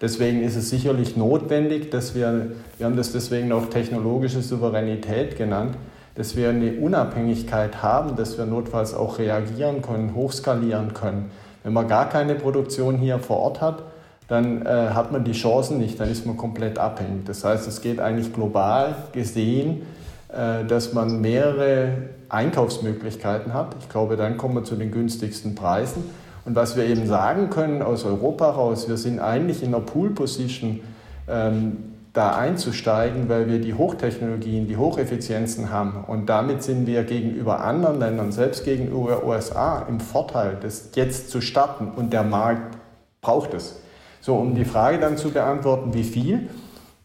[0.00, 5.76] Deswegen ist es sicherlich notwendig, dass wir, wir haben das deswegen auch technologische Souveränität genannt,
[6.16, 11.30] dass wir eine Unabhängigkeit haben, dass wir notfalls auch reagieren können, hochskalieren können.
[11.62, 13.82] Wenn man gar keine Produktion hier vor Ort hat,
[14.28, 17.24] dann äh, hat man die Chancen nicht, dann ist man komplett abhängig.
[17.26, 19.82] Das heißt, es geht eigentlich global gesehen,
[20.28, 21.92] äh, dass man mehrere
[22.28, 23.76] Einkaufsmöglichkeiten hat.
[23.80, 26.04] Ich glaube, dann kommen wir zu den günstigsten Preisen.
[26.46, 30.80] Und was wir eben sagen können aus Europa raus, wir sind eigentlich in einer Pool-Position,
[31.28, 31.76] ähm,
[32.12, 36.04] da einzusteigen, weil wir die Hochtechnologien, die Hocheffizienzen haben.
[36.06, 41.42] Und damit sind wir gegenüber anderen Ländern, selbst gegenüber USA, im Vorteil, das jetzt zu
[41.42, 41.88] starten.
[41.94, 42.78] Und der Markt
[43.20, 43.80] braucht es.
[44.22, 46.48] So, um die Frage dann zu beantworten, wie viel?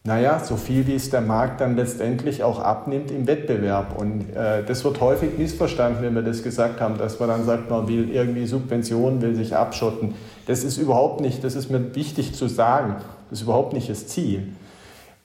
[0.04, 3.96] Naja, so viel wie es der Markt dann letztendlich auch abnimmt im Wettbewerb.
[3.96, 7.70] Und äh, das wird häufig missverstanden, wenn wir das gesagt haben, dass man dann sagt,
[7.70, 10.14] man will irgendwie Subventionen, will sich abschotten.
[10.46, 12.96] Das ist überhaupt nicht, das ist mir wichtig zu sagen,
[13.30, 14.48] das ist überhaupt nicht das Ziel.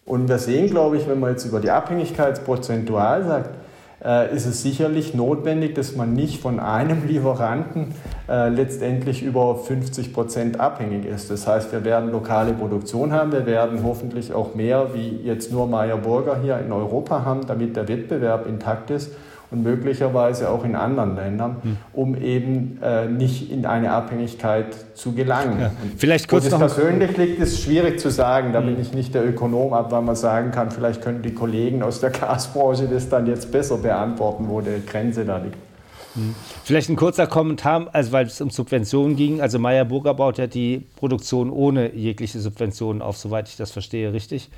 [0.05, 3.49] Und wir sehen, glaube ich, wenn man jetzt über die Abhängigkeit prozentual sagt,
[4.33, 7.93] ist es sicherlich notwendig, dass man nicht von einem Lieferanten
[8.29, 11.29] äh, letztendlich über 50 Prozent abhängig ist.
[11.29, 15.67] Das heißt, wir werden lokale Produktion haben, wir werden hoffentlich auch mehr wie jetzt nur
[15.67, 19.11] Meyer Burger hier in Europa haben, damit der Wettbewerb intakt ist
[19.49, 21.77] und möglicherweise auch in anderen Ländern, hm.
[21.93, 25.59] um eben äh, nicht in eine Abhängigkeit zu gelangen.
[25.59, 25.71] Ja.
[25.97, 28.51] Vielleicht kurz Wo es persönlich liegt, ist schwierig zu sagen.
[28.51, 28.67] Da hm.
[28.67, 32.01] bin ich nicht der Ökonom, ab wann man sagen kann, vielleicht können die Kollegen aus
[32.01, 35.57] der Gasbranche das dann jetzt besser beantworten, wo die Grenze da liegt.
[36.15, 36.35] Hm.
[36.63, 39.39] Vielleicht ein kurzer Kommentar, also weil es um Subventionen ging.
[39.39, 44.11] Also Meyer Burger baut ja die Produktion ohne jegliche Subventionen auf, soweit ich das verstehe,
[44.11, 44.49] richtig?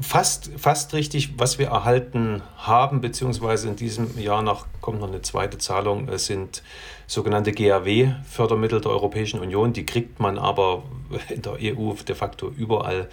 [0.00, 5.22] Fast, fast richtig, was wir erhalten haben, beziehungsweise in diesem Jahr noch kommt noch eine
[5.22, 6.64] zweite Zahlung, es sind
[7.06, 9.72] sogenannte GAW-Fördermittel der Europäischen Union.
[9.72, 10.82] Die kriegt man aber
[11.28, 13.08] in der EU de facto überall,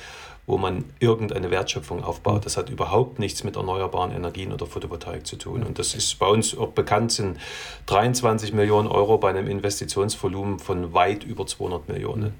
[0.47, 2.47] wo man irgendeine Wertschöpfung aufbaut.
[2.47, 5.61] Das hat überhaupt nichts mit erneuerbaren Energien oder Photovoltaik zu tun.
[5.61, 7.37] Und das ist bei uns auch bekannt, sind
[7.85, 12.33] 23 Millionen Euro bei einem Investitionsvolumen von weit über 200 Millionen.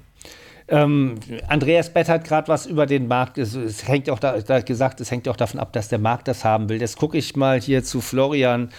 [0.70, 1.16] Ähm,
[1.48, 5.00] Andreas Bett hat gerade was über den Markt, es, es hängt auch da, da, gesagt,
[5.00, 6.80] es hängt auch davon ab, dass der Markt das haben will.
[6.80, 8.70] Jetzt gucke ich mal hier zu Florian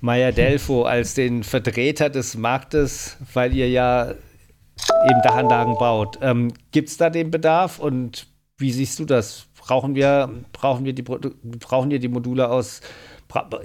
[0.00, 6.18] Meyer-Delfo als den Vertreter des Marktes, weil ihr ja eben Dachanlagen baut.
[6.22, 9.46] Ähm, Gibt es da den Bedarf und wie siehst du das?
[9.58, 12.80] Brauchen wir, brauchen wir, die, brauchen wir die Module aus,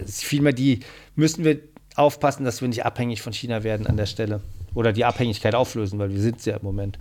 [0.06, 0.80] vielmehr die,
[1.16, 1.60] müssen wir
[1.96, 4.42] aufpassen, dass wir nicht abhängig von China werden an der Stelle
[4.74, 6.98] oder die Abhängigkeit auflösen, weil wir sind es ja im Moment.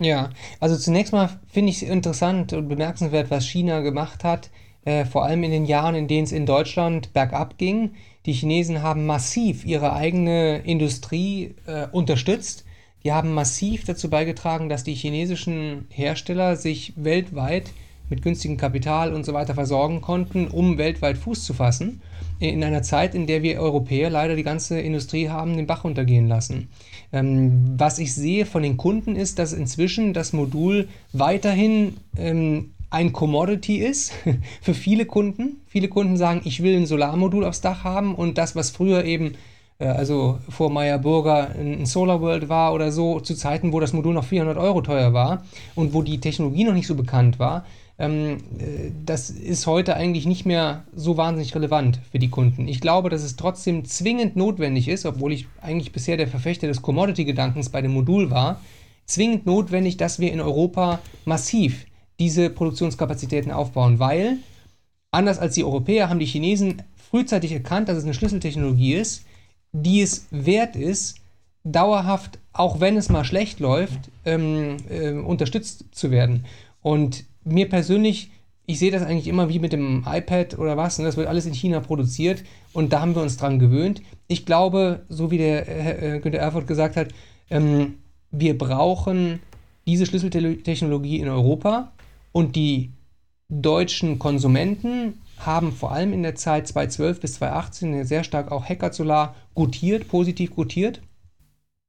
[0.00, 0.30] Ja,
[0.60, 4.50] also zunächst mal finde ich es interessant und bemerkenswert, was China gemacht hat,
[4.84, 7.92] äh, vor allem in den Jahren, in denen es in Deutschland bergab ging.
[8.26, 12.64] Die Chinesen haben massiv ihre eigene Industrie äh, unterstützt.
[13.04, 17.70] Die haben massiv dazu beigetragen, dass die chinesischen Hersteller sich weltweit
[18.10, 22.02] mit günstigem Kapital und so weiter versorgen konnten, um weltweit Fuß zu fassen.
[22.38, 26.28] In einer Zeit, in der wir Europäer leider die ganze Industrie haben den Bach untergehen
[26.28, 26.68] lassen.
[27.14, 33.12] Ähm, was ich sehe von den Kunden ist, dass inzwischen das Modul weiterhin ähm, ein
[33.12, 34.12] Commodity ist
[34.60, 35.60] für viele Kunden.
[35.68, 39.36] Viele Kunden sagen, ich will ein Solarmodul aufs Dach haben und das, was früher eben
[39.78, 43.92] äh, also vor Meyer Burger ein Solar World war oder so, zu Zeiten, wo das
[43.92, 45.44] Modul noch 400 Euro teuer war
[45.76, 47.64] und wo die Technologie noch nicht so bekannt war,
[47.98, 52.66] ähm, äh, das ist heute eigentlich nicht mehr so wahnsinnig relevant für die Kunden.
[52.66, 56.82] Ich glaube, dass es trotzdem zwingend notwendig ist, obwohl ich eigentlich bisher der Verfechter des
[56.82, 58.60] Commodity-Gedankens bei dem Modul war,
[59.06, 61.86] zwingend notwendig, dass wir in Europa massiv
[62.18, 64.38] diese Produktionskapazitäten aufbauen, weil
[65.10, 69.24] anders als die Europäer haben die Chinesen frühzeitig erkannt, dass es eine Schlüsseltechnologie ist,
[69.72, 71.16] die es wert ist,
[71.64, 76.44] dauerhaft, auch wenn es mal schlecht läuft, ähm, äh, unterstützt zu werden.
[76.82, 78.30] Und mir persönlich,
[78.66, 81.08] ich sehe das eigentlich immer wie mit dem iPad oder was, und ne?
[81.08, 84.02] das wird alles in China produziert und da haben wir uns dran gewöhnt.
[84.26, 85.68] Ich glaube, so wie der
[86.02, 87.08] äh, Günter Erfurt gesagt hat,
[87.50, 87.98] ähm,
[88.30, 89.40] wir brauchen
[89.86, 91.92] diese Schlüsseltechnologie in Europa
[92.32, 92.90] und die
[93.48, 98.92] deutschen Konsumenten haben vor allem in der Zeit 2012 bis 2018 sehr stark auch Hacker
[98.92, 101.02] Solar gutiert, positiv gutiert.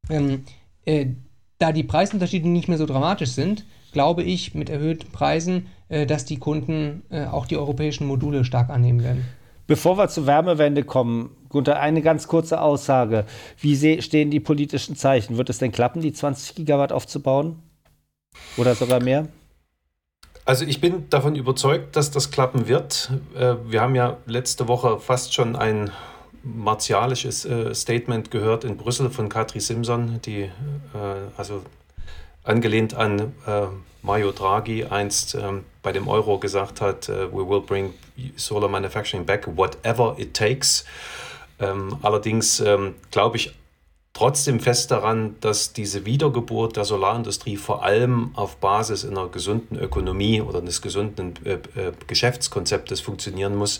[0.09, 0.43] Ähm,
[0.85, 1.07] äh,
[1.57, 3.65] da die Preisunterschiede nicht mehr so dramatisch sind,
[3.95, 8.69] glaube ich mit erhöhten Preisen, äh, dass die Kunden äh, auch die europäischen Module stark
[8.69, 9.23] annehmen werden.
[9.67, 13.25] Bevor wir zur Wärmewende kommen, Gunther, eine ganz kurze Aussage.
[13.57, 15.37] Wie stehen die politischen Zeichen?
[15.37, 17.63] Wird es denn klappen, die 20 Gigawatt aufzubauen?
[18.57, 19.29] Oder sogar mehr?
[20.43, 23.11] Also ich bin davon überzeugt, dass das klappen wird.
[23.33, 25.89] Äh, wir haben ja letzte Woche fast schon ein
[26.43, 30.47] martialisches Statement gehört in Brüssel von Katri Simson, die
[31.37, 31.63] also
[32.45, 33.33] angelehnt an
[34.01, 37.93] Mario Draghi einst ähm, bei dem Euro gesagt hat, we will bring
[38.35, 40.85] solar manufacturing back, whatever it takes.
[41.59, 43.53] Ähm, allerdings ähm, glaube ich
[44.13, 50.41] trotzdem fest daran, dass diese Wiedergeburt der Solarindustrie vor allem auf Basis einer gesunden Ökonomie
[50.41, 53.79] oder eines gesunden äh, äh, Geschäftskonzeptes funktionieren muss.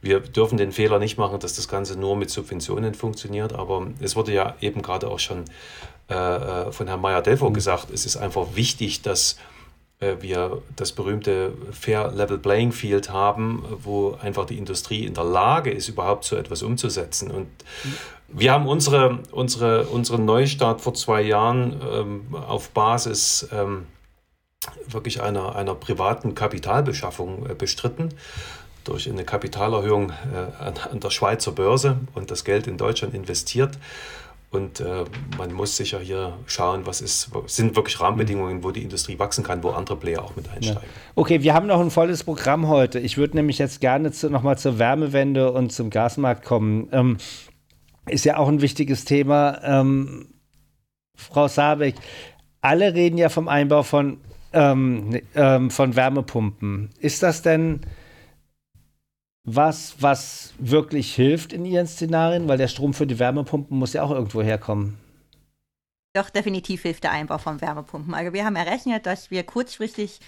[0.00, 4.16] Wir dürfen den Fehler nicht machen, dass das Ganze nur mit Subventionen funktioniert, aber es
[4.16, 5.44] wurde ja eben gerade auch schon
[6.12, 7.54] äh, äh von Herrn Meyer-Delvaux mhm.
[7.54, 9.36] gesagt, es ist einfach wichtig, dass
[10.00, 15.24] äh, wir das berühmte Fair Level Playing Field haben, wo einfach die Industrie in der
[15.24, 17.30] Lage ist, überhaupt so etwas umzusetzen.
[17.30, 17.48] Und
[17.84, 17.94] mhm.
[18.34, 23.86] Wir haben unsere, unsere, unseren Neustart vor zwei Jahren ähm, auf Basis ähm,
[24.86, 28.08] wirklich einer, einer privaten Kapitalbeschaffung äh, bestritten
[28.84, 33.78] durch eine Kapitalerhöhung äh, an, an, der Schweizer Börse und das Geld in Deutschland investiert.
[34.52, 35.04] Und äh,
[35.38, 39.62] man muss sicher hier schauen, was ist, sind wirklich Rahmenbedingungen, wo die Industrie wachsen kann,
[39.62, 40.82] wo andere Player auch mit einsteigen.
[40.82, 41.12] Ja.
[41.14, 42.98] Okay, wir haben noch ein volles Programm heute.
[42.98, 46.88] Ich würde nämlich jetzt gerne zu, nochmal zur Wärmewende und zum Gasmarkt kommen.
[46.92, 47.16] Ähm,
[48.06, 49.58] ist ja auch ein wichtiges Thema.
[49.64, 50.34] Ähm,
[51.16, 51.94] Frau Sabeck,
[52.60, 54.18] alle reden ja vom Einbau von,
[54.52, 56.90] ähm, ähm, von Wärmepumpen.
[56.98, 57.80] Ist das denn
[59.44, 62.48] was, was wirklich hilft in Ihren Szenarien?
[62.48, 64.98] Weil der Strom für die Wärmepumpen muss ja auch irgendwo herkommen.
[66.14, 68.12] Doch, definitiv hilft der Einbau von Wärmepumpen.
[68.12, 70.20] Also wir haben errechnet, dass wir kurzfristig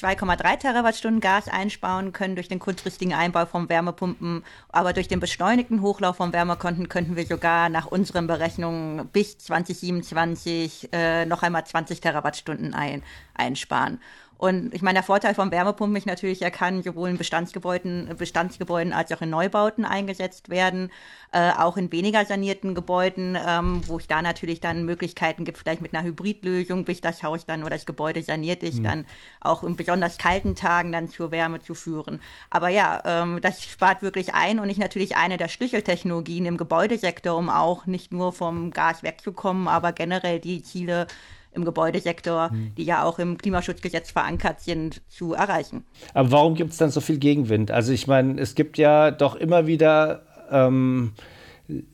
[0.00, 4.42] 2,3 Terawattstunden Gas einsparen können durch den kurzfristigen Einbau von Wärmepumpen.
[4.68, 10.88] Aber durch den beschleunigten Hochlauf von Wärmekonten könnten wir sogar nach unseren Berechnungen bis 2027
[10.92, 13.02] äh, noch einmal 20 Terawattstunden ein,
[13.34, 14.00] einsparen.
[14.42, 18.92] Und ich meine, der Vorteil von Wärmepumpen ist natürlich, er kann sowohl in Bestandsgebäuden, Bestandsgebäuden
[18.92, 20.90] als auch in Neubauten eingesetzt werden,
[21.30, 25.80] äh, auch in weniger sanierten Gebäuden, ähm, wo es da natürlich dann Möglichkeiten gibt, vielleicht
[25.80, 28.82] mit einer Hybridlösung, bis das Haus dann oder das Gebäude saniert ist, mhm.
[28.82, 29.06] dann
[29.40, 32.20] auch in besonders kalten Tagen dann zur Wärme zu führen.
[32.50, 37.38] Aber ja, ähm, das spart wirklich ein und ist natürlich eine der Schlüsseltechnologien im Gebäudesektor,
[37.38, 41.06] um auch nicht nur vom Gas wegzukommen, aber generell die Ziele
[41.54, 42.74] im Gebäudesektor, mhm.
[42.76, 45.84] die ja auch im Klimaschutzgesetz verankert sind, zu erreichen.
[46.14, 47.70] Aber warum gibt es dann so viel Gegenwind?
[47.70, 51.12] Also ich meine, es gibt ja doch immer wieder ähm,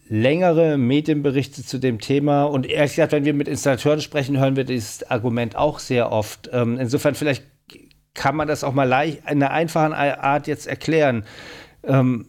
[0.09, 4.65] längere Medienberichte zu dem Thema und ehrlich gesagt, wenn wir mit Installateuren sprechen, hören wir
[4.65, 6.51] dieses Argument auch sehr oft.
[6.53, 7.45] Ähm, insofern vielleicht
[8.15, 11.25] kann man das auch mal leicht, in einer einfachen Art jetzt erklären.
[11.85, 12.29] Ähm,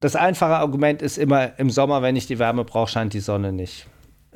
[0.00, 3.52] das einfache Argument ist immer, im Sommer, wenn ich die Wärme brauche, scheint die Sonne
[3.52, 3.86] nicht.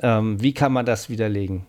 [0.03, 1.65] Ähm, wie kann man das widerlegen?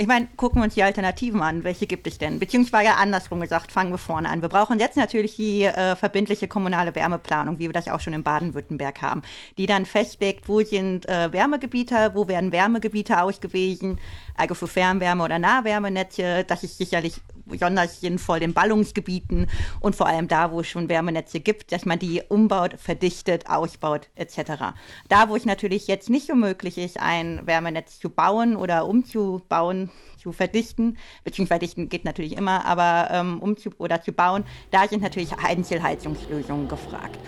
[0.00, 1.64] Ich meine, gucken wir uns die Alternativen an.
[1.64, 2.38] Welche gibt es denn?
[2.38, 4.42] Beziehungsweise andersrum gesagt, fangen wir vorne an.
[4.42, 8.22] Wir brauchen jetzt natürlich die äh, verbindliche kommunale Wärmeplanung, wie wir das auch schon in
[8.22, 9.22] Baden-Württemberg haben,
[9.58, 13.98] die dann festlegt, wo sind äh, Wärmegebiete, wo werden Wärmegebiete ausgewiesen,
[14.38, 16.44] also für Fernwärme oder Nahwärmenetze.
[16.44, 19.48] Das ist sicherlich besonders sinnvoll in Ballungsgebieten
[19.80, 24.08] und vor allem da, wo es schon Wärmenetze gibt, dass man die umbaut, verdichtet, ausbaut
[24.14, 24.74] etc.
[25.08, 29.90] Da, wo es natürlich jetzt nicht so möglich ist, ein Wärmenetz zu bauen oder umzubauen,
[30.18, 35.02] zu verdichten, beziehungsweise verdichten geht natürlich immer, aber ähm, umzu oder zu bauen, da sind
[35.02, 37.18] natürlich Einzelheizungslösungen gefragt.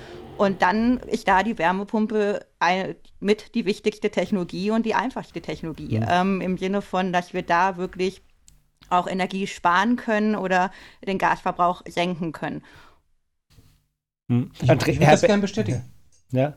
[0.41, 5.99] Und dann ist da die Wärmepumpe eine, mit die wichtigste Technologie und die einfachste Technologie.
[5.99, 6.07] Mhm.
[6.09, 8.23] Ähm, Im Sinne von, dass wir da wirklich
[8.89, 10.71] auch Energie sparen können oder
[11.07, 12.63] den Gasverbrauch senken können.
[14.31, 14.51] Hm.
[14.55, 15.85] Ich, ich würde das gerne bestätigen.
[16.33, 16.57] Ja.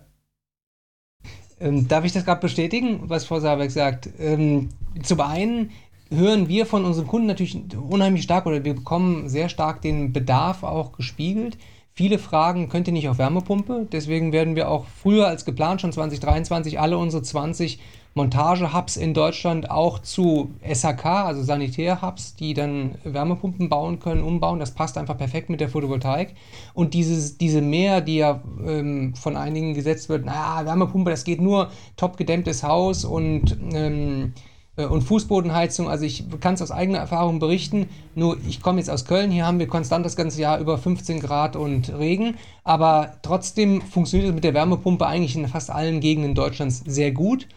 [1.60, 4.08] Ähm, darf ich das gerade bestätigen, was Frau Sabeck sagt?
[4.18, 4.70] Ähm,
[5.04, 5.72] zum einen
[6.10, 10.64] hören wir von unseren Kunden natürlich unheimlich stark oder wir bekommen sehr stark den Bedarf
[10.64, 11.58] auch gespiegelt.
[11.96, 13.88] Viele fragen, könnt ihr nicht auf Wärmepumpe?
[13.92, 17.80] Deswegen werden wir auch früher als geplant, schon 2023, alle unsere 20
[18.16, 24.60] Montage-Hubs in Deutschland auch zu SHK, also Sanitär-Hubs, die dann Wärmepumpen bauen können, umbauen.
[24.60, 26.34] Das passt einfach perfekt mit der Photovoltaik.
[26.74, 31.42] Und dieses, diese Mehr, die ja ähm, von einigen gesetzt wird, naja, Wärmepumpe, das geht
[31.42, 35.90] nur top gedämmtes Haus und, ähm, äh, und Fußbodenheizung.
[35.90, 37.88] Also ich kann es aus eigener Erfahrung berichten.
[38.16, 41.20] Nur ich komme jetzt aus Köln, hier haben wir konstant das ganze Jahr über 15
[41.20, 42.36] Grad und Regen.
[42.64, 47.48] Aber trotzdem funktioniert es mit der Wärmepumpe eigentlich in fast allen Gegenden Deutschlands sehr gut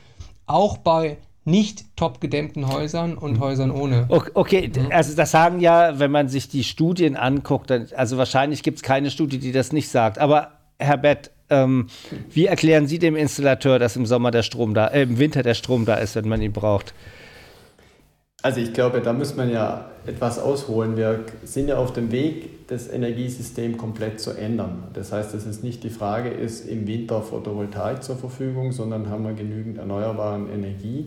[0.47, 3.41] auch bei nicht top gedämmten Häusern und mhm.
[3.41, 4.07] Häusern ohne.
[4.09, 8.79] Okay, also das sagen ja, wenn man sich die Studien anguckt, dann, also wahrscheinlich gibt
[8.79, 10.19] es keine Studie, die das nicht sagt.
[10.19, 11.88] Aber Herr Bett, ähm,
[12.30, 15.55] wie erklären Sie dem Installateur, dass im Sommer der Strom da, äh, im Winter der
[15.55, 16.94] Strom da ist, wenn man ihn braucht?
[18.42, 20.97] Also ich glaube, da muss man ja etwas ausholen.
[20.97, 24.84] Wir sind ja auf dem Weg, das Energiesystem komplett zu ändern.
[24.94, 29.24] Das heißt, dass es nicht die Frage ist, im Winter Photovoltaik zur Verfügung, sondern haben
[29.24, 31.07] wir genügend erneuerbaren Energie.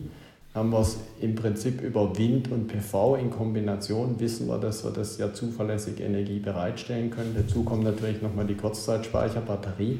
[0.54, 4.90] Haben wir es im Prinzip über Wind und PV in Kombination, wissen wir, dass wir
[4.90, 7.36] das ja zuverlässig Energie bereitstellen können.
[7.36, 9.98] Dazu kommt natürlich nochmal die Kurzzeitspeicherbatterie.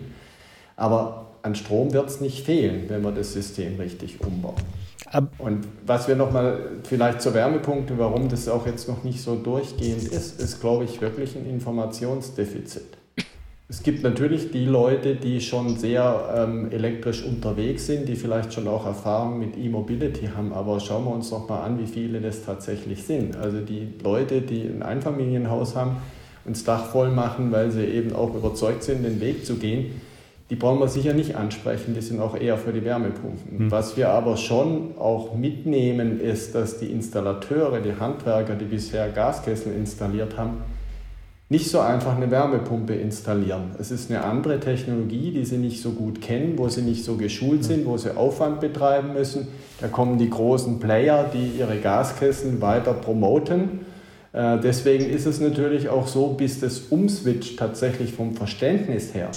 [0.81, 4.57] Aber an Strom wird es nicht fehlen, wenn wir das System richtig umbauen.
[5.39, 10.05] Und was wir nochmal vielleicht zur Wärmepunkte, warum das auch jetzt noch nicht so durchgehend
[10.05, 12.97] ist, ist, glaube ich, wirklich ein Informationsdefizit.
[13.68, 18.66] Es gibt natürlich die Leute, die schon sehr ähm, elektrisch unterwegs sind, die vielleicht schon
[18.66, 22.45] auch Erfahrung mit E-Mobility haben, aber schauen wir uns doch mal an, wie viele das
[22.45, 23.37] tatsächlich sind.
[23.37, 25.99] Also die Leute, die ein Einfamilienhaus haben
[26.47, 30.01] und das Dach voll machen, weil sie eben auch überzeugt sind, den Weg zu gehen,
[30.51, 33.59] die brauchen wir sicher nicht ansprechen, die sind auch eher für die Wärmepumpen.
[33.59, 33.71] Hm.
[33.71, 39.73] Was wir aber schon auch mitnehmen, ist, dass die Installateure, die Handwerker, die bisher Gaskessel
[39.73, 40.59] installiert haben,
[41.49, 43.73] nicht so einfach eine Wärmepumpe installieren.
[43.79, 47.17] Es ist eine andere Technologie, die sie nicht so gut kennen, wo sie nicht so
[47.17, 49.49] geschult sind, wo sie Aufwand betreiben müssen.
[49.81, 53.81] Da kommen die großen Player, die ihre Gaskessel weiter promoten.
[54.33, 59.31] Äh, deswegen ist es natürlich auch so, bis das umswitcht tatsächlich vom Verständnis her,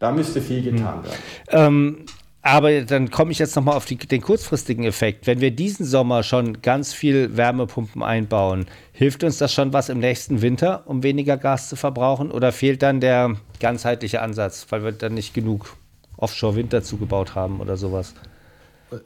[0.00, 1.04] da müsste viel getan hm.
[1.04, 1.18] werden.
[1.48, 2.06] Ähm,
[2.42, 5.26] aber dann komme ich jetzt nochmal auf die, den kurzfristigen Effekt.
[5.26, 9.98] Wenn wir diesen Sommer schon ganz viel Wärmepumpen einbauen, hilft uns das schon was im
[9.98, 12.30] nächsten Winter, um weniger Gas zu verbrauchen?
[12.30, 15.76] Oder fehlt dann der ganzheitliche Ansatz, weil wir dann nicht genug
[16.16, 18.14] Offshore-Wind zugebaut haben oder sowas?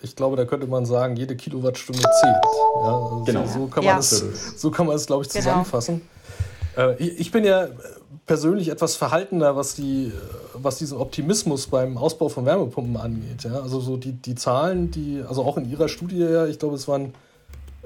[0.00, 2.36] Ich glaube, da könnte man sagen, jede Kilowattstunde zählt.
[2.82, 3.46] Ja, also genau.
[3.46, 3.96] So, kann man ja.
[3.96, 4.20] das,
[4.56, 5.42] so kann man es, glaube ich, genau.
[5.42, 6.02] zusammenfassen.
[6.76, 6.90] Genau.
[6.90, 7.68] Äh, ich bin ja
[8.26, 10.12] persönlich etwas verhaltener, was, die,
[10.54, 13.44] was diesen Optimismus beim Ausbau von Wärmepumpen angeht.
[13.44, 13.60] Ja?
[13.60, 16.88] Also so die, die Zahlen, die, also auch in Ihrer Studie, ja, ich glaube, es
[16.88, 17.14] waren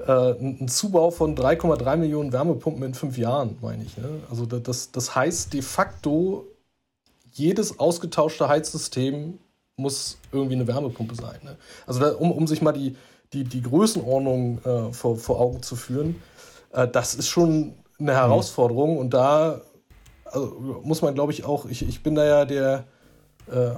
[0.05, 3.97] äh, ein Zubau von 3,3 Millionen Wärmepumpen in fünf Jahren, meine ich.
[3.97, 4.07] Ne?
[4.29, 6.45] Also das, das heißt de facto,
[7.33, 9.39] jedes ausgetauschte Heizsystem
[9.75, 11.39] muss irgendwie eine Wärmepumpe sein.
[11.43, 11.57] Ne?
[11.85, 12.95] Also da, um, um sich mal die,
[13.33, 16.21] die, die Größenordnung äh, vor, vor Augen zu führen,
[16.71, 19.61] äh, das ist schon eine Herausforderung und da
[20.31, 22.85] also muss man, glaube ich, auch, ich, ich bin da ja der,
[23.51, 23.71] äh,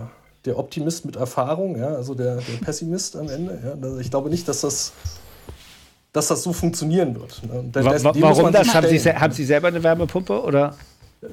[0.45, 3.59] der Optimist mit Erfahrung, ja, also der, der Pessimist am Ende.
[3.63, 3.71] Ja.
[3.81, 4.93] Also ich glaube nicht, dass das,
[6.13, 7.41] dass das so funktionieren wird.
[7.43, 7.69] Ne.
[7.71, 8.73] Das, warum das?
[8.73, 10.75] Haben Sie, haben Sie selber eine Wärmepumpe oder?
[11.21, 11.27] Äh,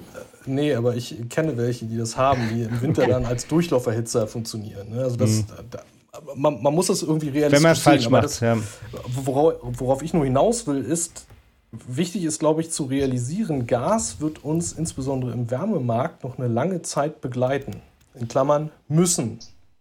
[0.47, 3.13] nee, aber ich kenne welche, die das haben, die im Winter okay.
[3.13, 4.91] dann als Durchlauferhitzer funktionieren.
[4.91, 5.03] Ne?
[5.03, 5.45] Also das, mhm.
[5.71, 5.83] da,
[6.35, 8.25] man, man, muss das irgendwie realistisch Wenn man es falsch macht.
[8.25, 8.57] Das, ja.
[9.25, 11.27] worauf, worauf ich nur hinaus will, ist,
[11.71, 16.83] Wichtig ist, glaube ich, zu realisieren, Gas wird uns insbesondere im Wärmemarkt noch eine lange
[16.83, 17.83] Zeit begleiten.
[18.15, 19.39] In Klammern müssen.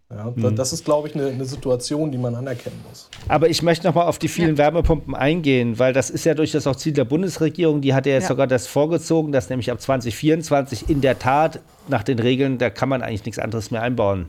[0.10, 0.56] Ja, hm.
[0.56, 3.10] Das ist, glaube ich, eine, eine, Situation, die man anerkennen muss.
[3.28, 4.60] Aber ich möchte noch mal auf die vielen ja.
[4.60, 7.82] Wärmepumpen eingehen, weil das ist ja durchaus auch Ziel der Bundesregierung.
[7.82, 8.30] Die hat ja jetzt ja.
[8.30, 11.60] sogar das vorgezogen, dass nämlich ab 2024 in der Tat
[11.90, 14.28] nach den Regeln, da kann man eigentlich nichts anderes mehr einbauen.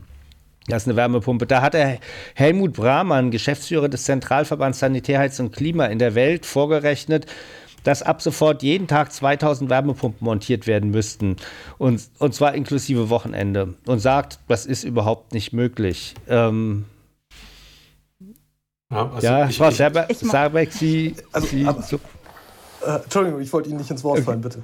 [0.69, 1.45] Das ist eine Wärmepumpe.
[1.45, 1.99] Da hat der
[2.35, 7.25] Helmut Brahmann, Geschäftsführer des Zentralverbands Sanitärheits und Klima in der Welt, vorgerechnet,
[7.83, 11.37] dass ab sofort jeden Tag 2000 Wärmepumpen montiert werden müssten.
[11.77, 13.73] Und, und zwar inklusive Wochenende.
[13.85, 16.13] Und sagt, das ist überhaupt nicht möglich.
[16.27, 16.85] Ähm,
[18.91, 21.15] ja, also ja ich, Frau Sabeck, Sie.
[21.31, 21.99] Also, Sie aber, so
[22.85, 24.61] äh, Entschuldigung, ich wollte Ihnen nicht ins Wort fallen, bitte.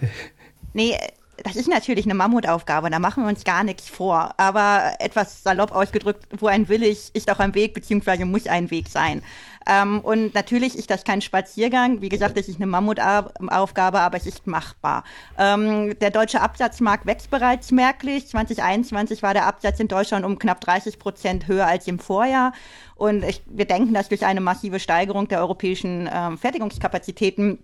[0.73, 0.97] Nee,
[1.43, 4.33] das ist natürlich eine Mammutaufgabe, da machen wir uns gar nichts vor.
[4.37, 8.71] Aber etwas salopp ausgedrückt, wo ein Will ist, ist auch ein Weg, beziehungsweise muss ein
[8.71, 9.21] Weg sein.
[9.67, 12.01] Ähm, und natürlich ist das kein Spaziergang.
[12.01, 15.03] Wie gesagt, das ist eine Mammutaufgabe, aber es ist machbar.
[15.37, 18.27] Ähm, der deutsche Absatzmarkt wächst bereits merklich.
[18.27, 22.53] 2021 war der Absatz in Deutschland um knapp 30 Prozent höher als im Vorjahr.
[22.95, 27.59] Und ich, wir denken, dass durch eine massive Steigerung der europäischen ähm, Fertigungskapazitäten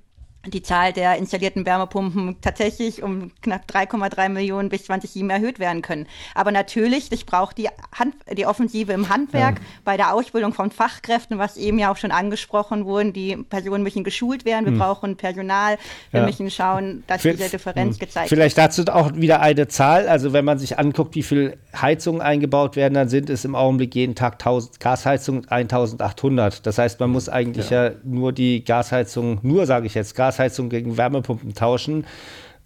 [0.48, 6.08] die Zahl der installierten Wärmepumpen tatsächlich um knapp 3,3 Millionen bis 2007 erhöht werden können.
[6.34, 9.66] Aber natürlich, ich brauche die, Hand, die Offensive im Handwerk ja.
[9.86, 13.12] bei der Ausbildung von Fachkräften, was eben ja auch schon angesprochen wurde.
[13.12, 14.80] Die Personen müssen geschult werden, wir hm.
[14.80, 15.78] brauchen Personal,
[16.10, 16.26] wir ja.
[16.26, 18.00] müssen schauen, dass diese Differenz hm.
[18.00, 18.40] gezeigt wird.
[18.40, 20.08] Vielleicht dazu auch wieder eine Zahl.
[20.08, 23.94] Also wenn man sich anguckt, wie viele Heizungen eingebaut werden, dann sind es im Augenblick
[23.94, 26.66] jeden Tag 1000 Gasheizungen 1800.
[26.66, 30.31] Das heißt, man muss eigentlich ja, ja nur die Gasheizung, nur sage ich jetzt, Gasheizung
[30.32, 32.06] Gasheizung gegen Wärmepumpen tauschen.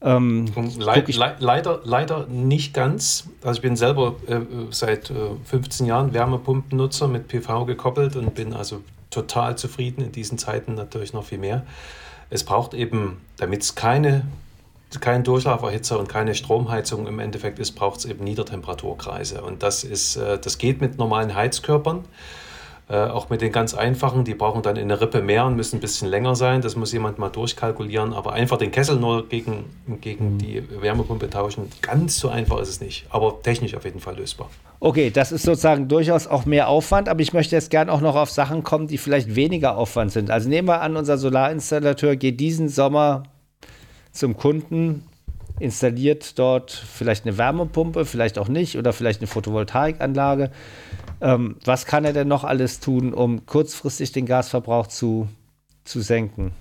[0.01, 0.45] Ähm,
[0.77, 3.27] Le le leider, leider nicht ganz.
[3.41, 4.39] Also ich bin selber äh,
[4.69, 5.13] seit äh,
[5.45, 11.13] 15 Jahren Wärmepumpennutzer mit PV gekoppelt und bin also total zufrieden in diesen Zeiten natürlich
[11.13, 11.65] noch viel mehr.
[12.29, 14.23] Es braucht eben, damit es keine
[15.01, 19.41] kein Durchlauferhitzer und keine Stromheizung im Endeffekt ist, braucht es eben Niedertemperaturkreise.
[19.41, 22.05] Und das ist, äh, das geht mit normalen Heizkörpern.
[22.87, 25.79] Äh, auch mit den ganz einfachen, die brauchen dann eine Rippe mehr und müssen ein
[25.79, 26.61] bisschen länger sein.
[26.61, 28.13] Das muss jemand mal durchkalkulieren.
[28.13, 29.65] Aber einfach den Kessel nur gegen,
[30.01, 30.37] gegen mhm.
[30.37, 33.07] die Wärmepumpe tauschen, ganz so einfach ist es nicht.
[33.09, 34.51] Aber technisch auf jeden Fall lösbar.
[34.79, 38.15] Okay, das ist sozusagen durchaus auch mehr Aufwand, aber ich möchte jetzt gerne auch noch
[38.15, 40.29] auf Sachen kommen, die vielleicht weniger Aufwand sind.
[40.29, 43.23] Also nehmen wir an, unser Solarinstallateur geht diesen Sommer
[44.11, 45.07] zum Kunden,
[45.59, 50.51] installiert dort vielleicht eine Wärmepumpe, vielleicht auch nicht, oder vielleicht eine Photovoltaikanlage.
[51.21, 55.27] Ähm, was kann er denn noch alles tun, um kurzfristig den Gasverbrauch zu,
[55.83, 56.51] zu senken?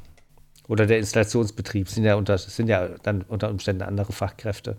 [0.69, 4.77] Oder der Installationsbetrieb sind ja, unter, sind ja dann unter Umständen andere Fachkräfte.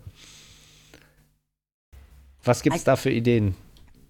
[2.43, 3.55] Was gibt es da für Ideen?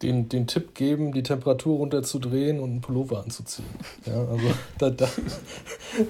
[0.02, 3.68] Den, den Tipp geben, die Temperatur runterzudrehen und einen Pullover anzuziehen.
[4.06, 4.46] Ja, also
[4.78, 5.08] da, da,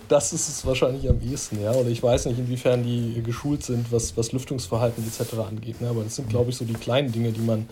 [0.08, 1.72] das ist es wahrscheinlich am ehesten, ja.
[1.72, 5.36] Oder ich weiß nicht, inwiefern die geschult sind, was, was Lüftungsverhalten etc.
[5.48, 5.82] angeht.
[5.82, 5.90] Ne?
[5.90, 7.70] Aber das sind, glaube ich, so die kleinen Dinge, die man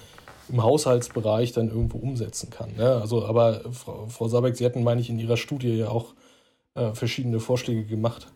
[0.54, 2.76] im Haushaltsbereich dann irgendwo umsetzen kann.
[2.78, 2.88] Ne?
[3.02, 6.14] Also, aber Frau, Frau Sabeck, Sie hatten, meine ich, in Ihrer Studie ja auch
[6.76, 8.32] äh, verschiedene Vorschläge gemacht.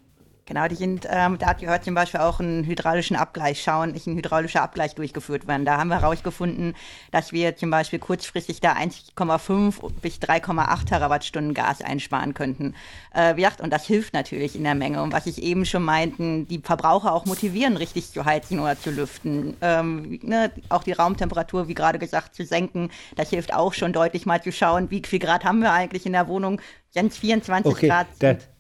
[0.48, 4.16] Genau, die sind, ähm, da gehört zum Beispiel auch einen hydraulischen Abgleich schauen, nicht ein
[4.16, 5.66] hydraulischer Abgleich durchgeführt werden.
[5.66, 6.74] Da haben wir herausgefunden,
[7.12, 12.76] dass wir zum Beispiel kurzfristig da 1,5 bis 3,8 Terawattstunden Gas einsparen könnten.
[13.14, 15.04] Äh, ja, und das hilft natürlich in der Menge.
[15.04, 18.90] Und was ich eben schon meinten, die Verbraucher auch motivieren, richtig zu heizen oder zu
[18.90, 19.58] lüften.
[19.60, 22.90] Ähm, ne, auch die Raumtemperatur, wie gerade gesagt, zu senken.
[23.18, 26.14] Das hilft auch schon deutlich mal zu schauen, wie viel Grad haben wir eigentlich in
[26.14, 26.62] der Wohnung.
[26.94, 28.08] Wenn es 24 okay, Grad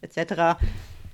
[0.02, 0.58] etc.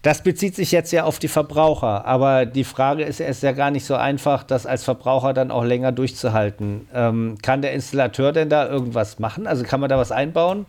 [0.03, 3.53] Das bezieht sich jetzt ja auf die Verbraucher, aber die Frage ist, es ist ja
[3.53, 6.89] gar nicht so einfach, das als Verbraucher dann auch länger durchzuhalten.
[6.93, 9.47] Ähm, kann der Installateur denn da irgendwas machen?
[9.47, 10.65] Also kann man da was einbauen?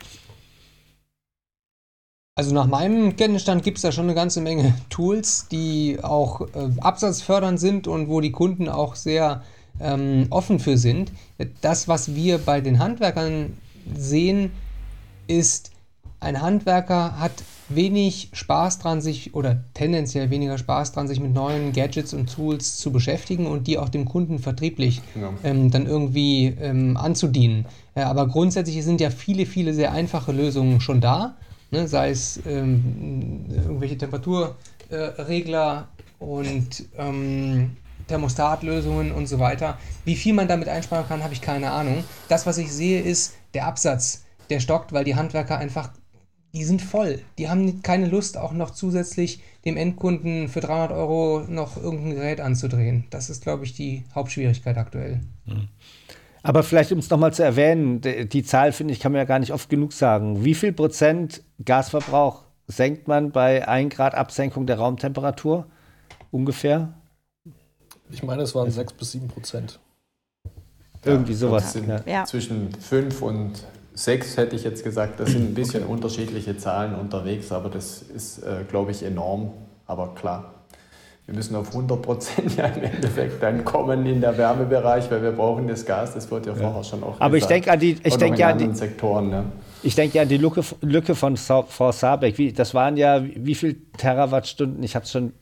[2.37, 6.71] Also nach meinem Kenntnisstand gibt es da schon eine ganze Menge Tools, die auch äh,
[6.81, 9.43] absatzfördernd sind und wo die Kunden auch sehr
[9.81, 11.11] ähm, offen für sind.
[11.61, 13.59] Das, was wir bei den Handwerkern
[13.97, 14.53] sehen,
[15.27, 15.73] ist,
[16.25, 21.73] ein Handwerker hat wenig Spaß dran, sich oder tendenziell weniger Spaß dran, sich mit neuen
[21.73, 25.33] Gadgets und Tools zu beschäftigen und die auch dem Kunden vertrieblich ja.
[25.43, 27.67] ähm, dann irgendwie ähm, anzudienen.
[27.95, 31.37] Äh, aber grundsätzlich sind ja viele, viele sehr einfache Lösungen schon da,
[31.71, 31.89] ne?
[31.89, 35.89] sei es ähm, irgendwelche Temperaturregler
[36.21, 37.77] äh, und ähm,
[38.09, 39.79] Thermostatlösungen und so weiter.
[40.05, 42.05] Wie viel man damit einsparen kann, habe ich keine Ahnung.
[42.29, 45.91] Das, was ich sehe, ist der Absatz, der stockt, weil die Handwerker einfach
[46.55, 47.21] die sind voll.
[47.37, 52.41] Die haben keine Lust, auch noch zusätzlich dem Endkunden für 300 Euro noch irgendein Gerät
[52.41, 53.05] anzudrehen.
[53.11, 55.21] Das ist, glaube ich, die Hauptschwierigkeit aktuell.
[55.47, 55.69] Mhm.
[56.45, 59.39] Aber vielleicht, um es nochmal zu erwähnen, die Zahl, finde ich, kann man ja gar
[59.39, 60.45] nicht oft genug sagen.
[60.45, 65.67] Wie viel Prozent Gasverbrauch senkt man bei 1 Grad Absenkung der Raumtemperatur?
[66.31, 66.95] Ungefähr?
[68.11, 69.81] Ich meine, es waren 6 bis 7 Prozent.
[71.03, 71.77] Irgendwie sowas.
[72.07, 72.25] Ja.
[72.25, 75.21] Zwischen fünf und sechs hätte ich jetzt gesagt.
[75.21, 75.93] Das sind ein bisschen okay.
[75.93, 79.53] unterschiedliche Zahlen unterwegs, aber das ist, äh, glaube ich, enorm.
[79.87, 80.55] Aber klar,
[81.27, 85.33] wir müssen auf 100 Prozent ja im Endeffekt dann kommen in der Wärmebereich, weil wir
[85.33, 86.15] brauchen das Gas.
[86.15, 86.59] Das wird ja, ja.
[86.59, 87.19] vorher schon auch.
[87.19, 87.43] Aber gesagt.
[87.43, 89.31] ich denke an die, ich denke an die Sektoren.
[89.31, 89.45] Ne?
[89.83, 92.37] Ich denke an die Lücke, Lücke von Frau Sabeck.
[92.39, 94.83] Wie, das waren ja wie viel Terawattstunden?
[94.83, 95.33] Ich habe es schon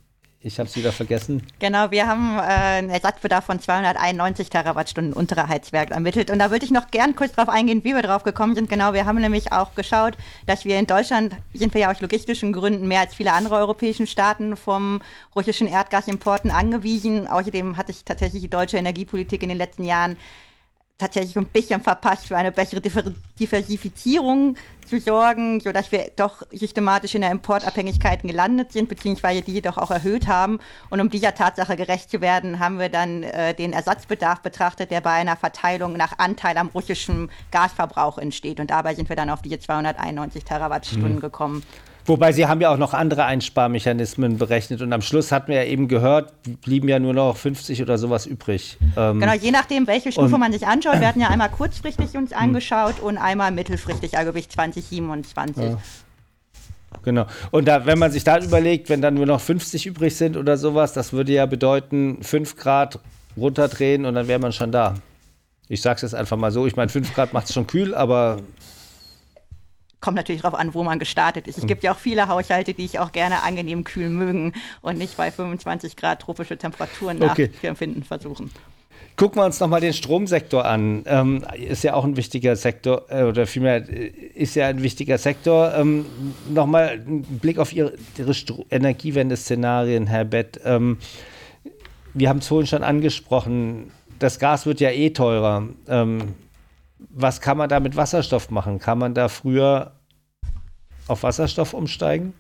[0.45, 1.47] ich habe es wieder vergessen.
[1.61, 6.31] Genau, wir haben äh, einen Ersatzbedarf von 291 Terawattstunden unterer Heizwerk ermittelt.
[6.31, 8.69] Und da würde ich noch gern kurz darauf eingehen, wie wir drauf gekommen sind.
[8.69, 10.15] Genau, wir haben nämlich auch geschaut,
[10.47, 14.07] dass wir in Deutschland, sind wir ja aus logistischen Gründen mehr als viele andere europäischen
[14.07, 15.01] Staaten vom
[15.37, 17.29] russischen Erdgasimporten angewiesen.
[17.29, 20.17] Außerdem hat sich tatsächlich die deutsche Energiepolitik in den letzten Jahren
[21.03, 27.23] tatsächlich ein bisschen verpasst, für eine bessere Diversifizierung zu sorgen, sodass wir doch systematisch in
[27.23, 30.61] der Importabhängigkeit gelandet sind, beziehungsweise die jedoch auch erhöht haben.
[30.91, 35.01] Und um dieser Tatsache gerecht zu werden, haben wir dann äh, den Ersatzbedarf betrachtet, der
[35.01, 38.61] bei einer Verteilung nach Anteil am russischen Gasverbrauch entsteht.
[38.61, 41.21] Und dabei sind wir dann auf diese 291 Terawattstunden mhm.
[41.21, 41.63] gekommen.
[42.05, 45.71] Wobei sie haben ja auch noch andere Einsparmechanismen berechnet und am Schluss hatten wir ja
[45.71, 46.33] eben gehört,
[46.63, 48.77] blieben ja nur noch 50 oder sowas übrig.
[48.97, 50.99] Ähm genau, je nachdem, welche Stufe man sich anschaut.
[50.99, 55.63] Wir hatten ja einmal kurzfristig uns angeschaut und einmal mittelfristig, also bis 2027.
[55.63, 55.79] Ja.
[57.05, 57.27] Genau.
[57.51, 60.57] Und da, wenn man sich da überlegt, wenn dann nur noch 50 übrig sind oder
[60.57, 62.99] sowas, das würde ja bedeuten, 5 Grad
[63.37, 64.95] runterdrehen und dann wäre man schon da.
[65.69, 66.67] Ich sage es jetzt einfach mal so.
[66.67, 68.39] Ich meine, 5 Grad macht es schon kühl, aber
[70.03, 71.57] kommt natürlich darauf an, wo man gestartet ist.
[71.57, 75.17] Es gibt ja auch viele Haushalte, die ich auch gerne angenehm kühl mögen und nicht
[75.17, 77.51] bei 25 Grad tropische Temperaturen okay.
[77.55, 78.51] nachempfinden versuchen.
[79.17, 81.05] Gucken wir uns nochmal den Stromsektor an.
[81.07, 85.19] Ähm, ist ja auch ein wichtiger Sektor, äh, oder vielmehr äh, ist ja ein wichtiger
[85.19, 85.75] Sektor.
[85.75, 86.07] Ähm,
[86.49, 88.35] nochmal ein Blick auf Ihre, Ihre
[88.71, 90.61] Energiewende-Szenarien, Herr Bett.
[90.65, 90.97] Ähm,
[92.15, 95.69] wir haben es vorhin schon angesprochen, das Gas wird ja eh teurer.
[95.89, 96.35] Ähm,
[97.11, 98.79] was kann man da mit Wasserstoff machen?
[98.79, 99.93] Kann man da früher
[101.09, 102.35] auf Wasserstoff umsteigen?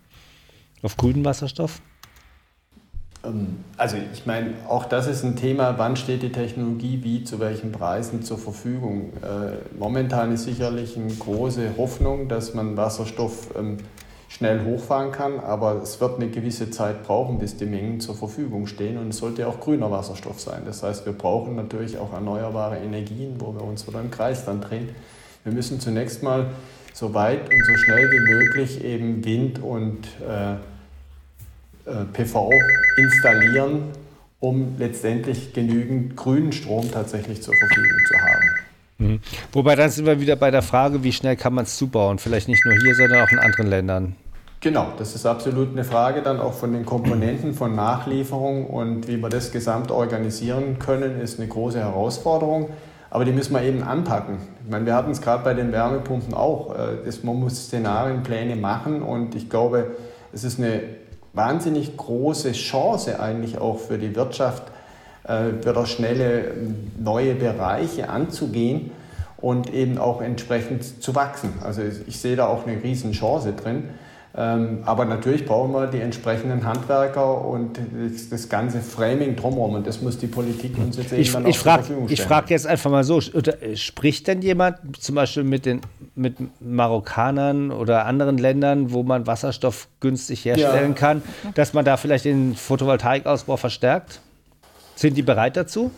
[0.82, 1.80] Auf grünen Wasserstoff?
[3.24, 7.38] Ähm, also ich meine, auch das ist ein Thema, wann steht die Technologie wie, zu
[7.38, 9.12] welchen Preisen zur Verfügung.
[9.22, 13.78] Äh, momentan ist sicherlich eine große Hoffnung, dass man Wasserstoff ähm,
[14.36, 18.66] schnell hochfahren kann, aber es wird eine gewisse Zeit brauchen, bis die Mengen zur Verfügung
[18.66, 20.62] stehen und es sollte auch grüner Wasserstoff sein.
[20.64, 24.62] Das heißt, wir brauchen natürlich auch erneuerbare Energien, wo wir uns wieder im Kreis dann
[24.62, 24.88] drehen.
[25.44, 26.46] Wir müssen zunächst mal
[26.94, 30.52] so weit und so schnell wie möglich eben Wind und äh,
[31.90, 32.50] äh, PV
[32.96, 33.90] installieren,
[34.40, 38.41] um letztendlich genügend grünen Strom tatsächlich zur Verfügung zu haben.
[38.98, 39.20] Mhm.
[39.52, 42.18] Wobei dann sind wir wieder bei der Frage, wie schnell kann man es zubauen?
[42.18, 44.16] Vielleicht nicht nur hier, sondern auch in anderen Ländern.
[44.60, 49.16] Genau, das ist absolut eine Frage dann auch von den Komponenten von Nachlieferung und wie
[49.16, 52.70] wir das gesamt organisieren können, ist eine große Herausforderung.
[53.10, 54.38] Aber die müssen wir eben anpacken.
[54.64, 56.74] Ich meine, wir hatten es gerade bei den Wärmepumpen auch.
[56.74, 59.96] Äh, man muss Szenarienpläne machen und ich glaube,
[60.32, 60.80] es ist eine
[61.34, 64.71] wahnsinnig große Chance eigentlich auch für die Wirtschaft,
[65.24, 66.52] äh, wieder schnelle
[66.98, 68.90] neue Bereiche anzugehen
[69.38, 71.54] und eben auch entsprechend zu wachsen.
[71.62, 73.84] Also ich sehe da auch eine riesen Chance drin.
[74.34, 77.78] Ähm, aber natürlich brauchen wir die entsprechenden Handwerker und
[78.30, 79.74] das, ganze Framing drumherum.
[79.74, 82.18] Und das muss die Politik uns jetzt ich, eben ich frag, zur Verfügung stellen.
[82.18, 85.82] Ich frage jetzt einfach mal so: Spricht denn jemand zum Beispiel mit den
[86.14, 90.98] mit Marokkanern oder anderen Ländern, wo man Wasserstoff günstig herstellen ja.
[90.98, 91.22] kann,
[91.54, 94.20] dass man da vielleicht den Photovoltaikausbau verstärkt?
[94.94, 95.90] Sind die bereit dazu?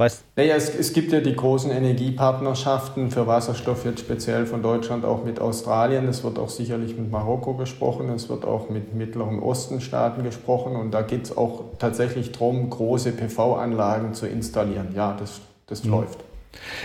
[0.00, 5.04] Weißt naja, es, es, gibt ja die großen Energiepartnerschaften für Wasserstoff, jetzt speziell von Deutschland
[5.04, 6.08] auch mit Australien.
[6.08, 10.92] Es wird auch sicherlich mit Marokko gesprochen, es wird auch mit Mittleren Ostenstaaten gesprochen und
[10.92, 14.94] da geht es auch tatsächlich darum, große PV-Anlagen zu installieren.
[14.94, 15.90] Ja, das, das mhm.
[15.90, 16.24] läuft.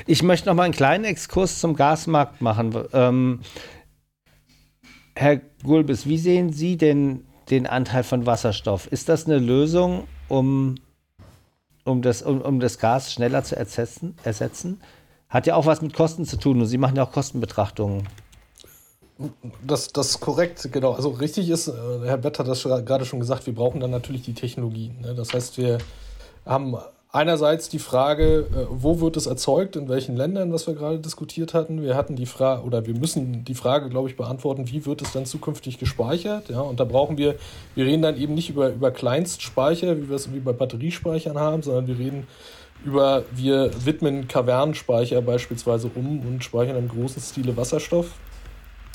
[0.05, 2.75] Ich möchte noch mal einen kleinen Exkurs zum Gasmarkt machen.
[2.91, 3.39] Ähm,
[5.15, 8.87] Herr Gulbis, wie sehen Sie denn den Anteil von Wasserstoff?
[8.87, 10.75] Ist das eine Lösung, um
[11.85, 14.81] um das, um, um das Gas schneller zu ersetzen, ersetzen.
[15.29, 18.07] Hat ja auch was mit Kosten zu tun und Sie machen ja auch Kostenbetrachtungen.
[19.65, 20.91] Das, das ist korrekt, genau.
[20.91, 21.71] Also richtig ist, äh,
[22.03, 24.91] Herr Bett hat das gerade schon gesagt, wir brauchen dann natürlich die Technologie.
[25.01, 25.15] Ne?
[25.15, 25.77] Das heißt, wir
[26.45, 26.75] haben
[27.15, 31.53] einerseits die Frage, äh, wo wird es erzeugt, in welchen Ländern, was wir gerade diskutiert
[31.53, 31.81] hatten.
[31.81, 35.13] Wir hatten die Frage, oder wir müssen die Frage, glaube ich, beantworten, wie wird es
[35.13, 36.49] dann zukünftig gespeichert.
[36.49, 37.35] Ja, und da brauchen wir,
[37.73, 41.63] wir reden dann eben nicht über, über Kleinstspeicher, wie wir es wie bei Batteriespeichern haben,
[41.63, 42.27] sondern wir reden
[42.83, 48.11] über, wir widmen Kavernenspeicher beispielsweise um und speichern im großen Stile Wasserstoff.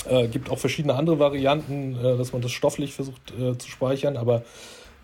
[0.07, 4.15] Äh, gibt auch verschiedene andere Varianten, äh, dass man das stofflich versucht äh, zu speichern,
[4.15, 4.43] aber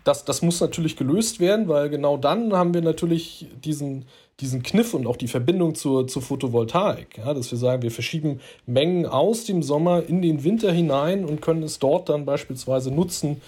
[0.07, 4.05] das, das muss natürlich gelöst werden, weil genau dann haben wir natürlich diesen,
[4.39, 7.17] diesen Kniff und auch die Verbindung zur, zur Photovoltaik.
[7.17, 11.41] Ja, dass wir sagen, wir verschieben Mengen aus dem Sommer in den Winter hinein und
[11.41, 13.41] können es dort dann beispielsweise nutzen,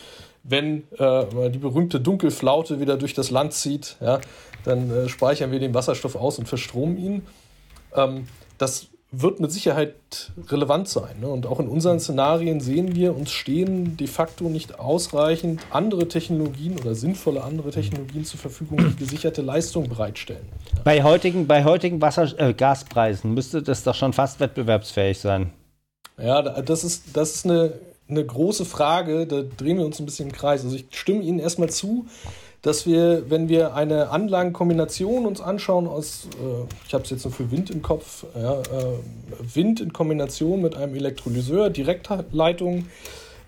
[0.43, 3.95] wenn äh, die berühmte Dunkelflaute wieder durch das Land zieht.
[4.01, 4.19] Ja,
[4.65, 7.21] dann äh, speichern wir den Wasserstoff aus und verstromen ihn.
[7.95, 11.19] Ähm, das wird mit Sicherheit relevant sein.
[11.19, 11.27] Ne?
[11.27, 16.77] Und auch in unseren Szenarien sehen wir, uns stehen de facto nicht ausreichend andere Technologien
[16.79, 20.45] oder sinnvolle andere Technologien zur Verfügung, die gesicherte Leistung bereitstellen.
[20.83, 25.51] Bei heutigen, bei heutigen Wasser äh, Gaspreisen müsste das doch schon fast wettbewerbsfähig sein.
[26.21, 27.73] Ja, das ist, das ist eine,
[28.07, 29.25] eine große Frage.
[29.25, 30.63] Da drehen wir uns ein bisschen im Kreis.
[30.63, 32.05] Also ich stimme Ihnen erstmal zu
[32.61, 37.33] dass wir, wenn wir eine Anlagenkombination uns anschauen aus, äh, ich habe es jetzt nur
[37.33, 38.63] für Wind im Kopf, ja, äh,
[39.53, 42.87] Wind in Kombination mit einem Elektrolyseur, Direktleitung,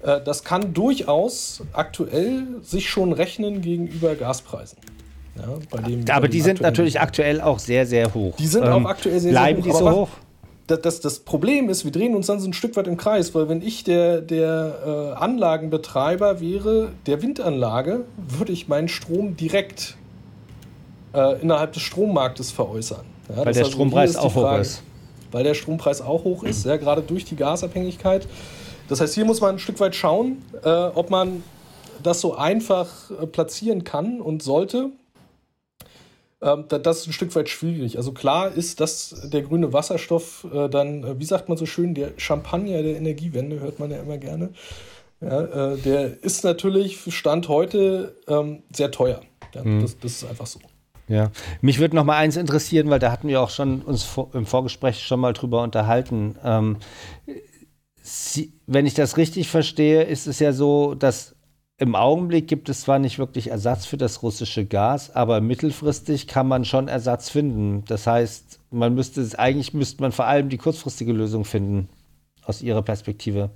[0.03, 4.77] äh, das kann durchaus aktuell sich schon rechnen gegenüber Gaspreisen.
[5.35, 8.35] Ja, dem, Aber die sind natürlich aktuell auch sehr, sehr hoch.
[8.37, 9.45] Die sind ähm, auch aktuell sehr, sehr hoch.
[9.45, 10.09] Bleiben die so hoch?
[10.67, 13.49] Das, das Problem ist, wir drehen uns dann so ein Stück weit im Kreis, weil
[13.49, 19.97] wenn ich der, der äh, Anlagenbetreiber wäre, der Windanlage, würde ich meinen Strom direkt
[21.13, 23.05] äh, innerhalb des Strommarktes veräußern.
[23.29, 24.83] Ja, weil der also Strompreis auch hoch ist.
[25.31, 28.27] Weil der Strompreis auch hoch ist, ja, gerade durch die Gasabhängigkeit.
[28.89, 31.43] Das heißt, hier muss man ein Stück weit schauen, äh, ob man
[32.03, 34.89] das so einfach äh, platzieren kann und sollte.
[36.41, 37.97] Ähm, das ist ein Stück weit schwierig.
[37.97, 41.93] Also klar ist, dass der grüne Wasserstoff äh, dann, äh, wie sagt man so schön,
[41.93, 44.49] der Champagner der Energiewende, hört man ja immer gerne.
[45.21, 49.21] Ja, äh, der ist natürlich Stand heute ähm, sehr teuer.
[49.53, 49.81] Ja, mhm.
[49.81, 50.59] das, das ist einfach so.
[51.07, 51.29] Ja,
[51.61, 55.03] mich würde noch mal eins interessieren, weil da hatten wir auch schon uns im Vorgespräch
[55.03, 56.37] schon mal drüber unterhalten.
[56.43, 56.77] Ähm,
[58.03, 61.35] Sie, wenn ich das richtig verstehe, ist es ja so, dass
[61.81, 66.47] im Augenblick gibt es zwar nicht wirklich Ersatz für das russische Gas, aber mittelfristig kann
[66.47, 67.83] man schon Ersatz finden.
[67.87, 71.89] Das heißt, man müsste eigentlich müsste man vor allem die kurzfristige Lösung finden
[72.45, 73.49] aus Ihrer Perspektive.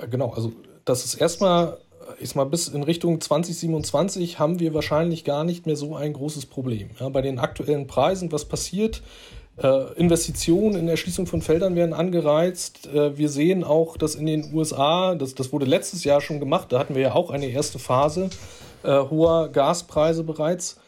[0.00, 0.52] Äh, genau, also
[0.84, 1.78] das ist erstmal,
[2.18, 6.12] ich sag mal, bis in Richtung 2027 haben wir wahrscheinlich gar nicht mehr so ein
[6.12, 6.90] großes Problem.
[6.98, 9.00] Ja, bei den aktuellen Preisen, was passiert?
[9.56, 12.88] Äh, Investitionen in Erschließung von Feldern werden angereizt.
[12.88, 16.72] Äh, wir sehen auch, dass in den USA, das, das wurde letztes Jahr schon gemacht,
[16.72, 18.30] da hatten wir ja auch eine erste Phase
[18.82, 20.80] äh, hoher Gaspreise bereits.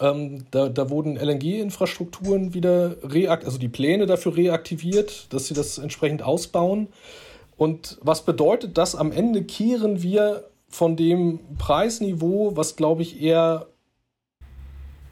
[0.00, 5.76] Ähm, da, da, wurden LNG-Infrastrukturen wieder reaktiviert, also die Pläne dafür reaktiviert, dass sie das
[5.76, 6.88] entsprechend ausbauen.
[7.56, 8.94] Und was bedeutet das?
[8.94, 13.66] Am Ende kehren wir von dem Preisniveau, was glaube ich eher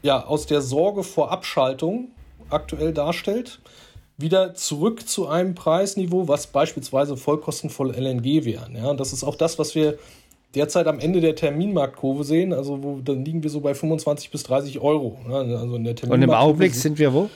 [0.02, 2.12] ja, aus der Sorge vor Abschaltung
[2.50, 3.60] aktuell darstellt,
[4.18, 8.76] wieder zurück zu einem Preisniveau, was beispielsweise vollkostenvoll LNG wären.
[8.76, 9.98] Ja, und das ist auch das, was wir
[10.54, 12.52] derzeit am Ende der Terminmarktkurve sehen.
[12.52, 15.18] Also wo, dann liegen wir so bei 25 bis 30 Euro.
[15.28, 17.30] Ja, also in der und im Augenblick sind wir wo?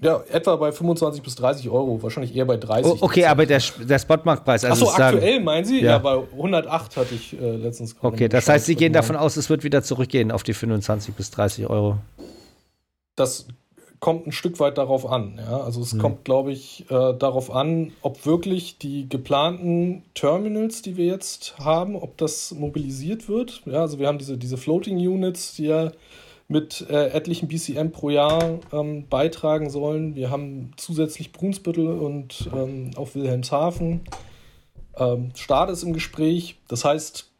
[0.00, 2.92] Ja, etwa bei 25 bis 30 Euro, wahrscheinlich eher bei 30.
[2.92, 4.64] Oh, okay, aber der, der Spotmarktpreis.
[4.64, 5.80] Also Achso, aktuell meinen Sie?
[5.80, 5.92] Ja.
[5.92, 7.94] ja, bei 108 hatte ich äh, letztens.
[8.00, 11.30] Okay, das heißt, Sie gehen davon aus, es wird wieder zurückgehen auf die 25 bis
[11.30, 11.98] 30 Euro.
[13.14, 13.46] Das
[14.00, 15.38] kommt ein Stück weit darauf an.
[15.38, 15.60] Ja?
[15.60, 15.98] Also es mhm.
[15.98, 21.96] kommt, glaube ich, äh, darauf an, ob wirklich die geplanten Terminals, die wir jetzt haben,
[21.96, 23.62] ob das mobilisiert wird.
[23.66, 25.92] Ja, also wir haben diese, diese Floating Units, die ja
[26.48, 30.14] mit äh, etlichen BCM pro Jahr ähm, beitragen sollen.
[30.14, 34.02] Wir haben zusätzlich Brunsbüttel und ähm, auch Wilhelmshaven.
[34.96, 36.56] Ähm, Start ist im Gespräch.
[36.68, 37.30] Das heißt,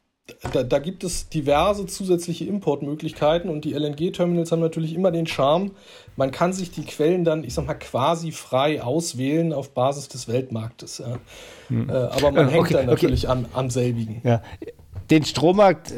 [0.52, 5.70] da, da, gibt es diverse zusätzliche Importmöglichkeiten und die LNG-Terminals haben natürlich immer den Charme,
[6.16, 10.26] man kann sich die Quellen dann, ich sag mal, quasi frei auswählen auf Basis des
[10.26, 10.98] Weltmarktes.
[10.98, 11.18] Ja.
[11.68, 11.88] Hm.
[11.88, 13.38] Äh, aber man äh, hängt okay, dann natürlich okay.
[13.38, 14.20] am, am selbigen.
[14.24, 14.42] Ja.
[15.10, 15.92] Den Strommarkt,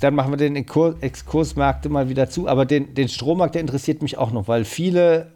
[0.00, 4.16] dann machen wir den Exkursmarkt mal wieder zu, aber den, den Strommarkt, der interessiert mich
[4.16, 5.32] auch noch, weil viele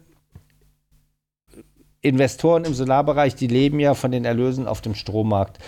[2.01, 5.59] Investoren im Solarbereich, die leben ja von den Erlösen auf dem Strommarkt.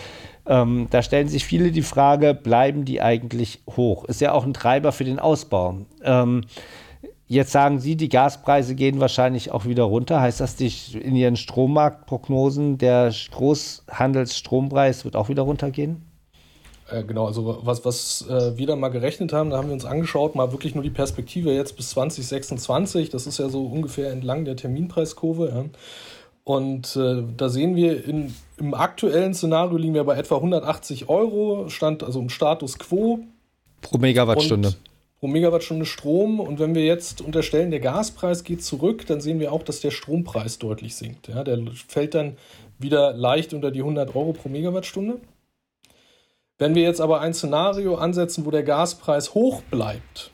[0.45, 4.05] Ähm, da stellen sich viele die Frage, bleiben die eigentlich hoch?
[4.05, 5.77] Ist ja auch ein Treiber für den Ausbau.
[6.03, 6.45] Ähm,
[7.27, 10.19] jetzt sagen Sie, die Gaspreise gehen wahrscheinlich auch wieder runter.
[10.19, 16.11] Heißt das, die, in Ihren Strommarktprognosen, der Großhandelsstrompreis wird auch wieder runtergehen?
[16.91, 19.85] Äh, genau, also was, was äh, wir da mal gerechnet haben, da haben wir uns
[19.85, 23.09] angeschaut, mal wirklich nur die Perspektive jetzt bis 2026.
[23.09, 25.49] Das ist ja so ungefähr entlang der Terminpreiskurve.
[25.49, 25.65] Ja.
[26.43, 31.69] Und äh, da sehen wir, in, im aktuellen Szenario liegen wir bei etwa 180 Euro,
[31.69, 33.19] stand also im Status quo.
[33.81, 34.73] Pro Megawattstunde.
[35.19, 36.39] Pro Megawattstunde Strom.
[36.39, 39.91] Und wenn wir jetzt unterstellen, der Gaspreis geht zurück, dann sehen wir auch, dass der
[39.91, 41.27] Strompreis deutlich sinkt.
[41.27, 42.37] Ja, der fällt dann
[42.79, 45.19] wieder leicht unter die 100 Euro pro Megawattstunde.
[46.57, 50.31] Wenn wir jetzt aber ein Szenario ansetzen, wo der Gaspreis hoch bleibt,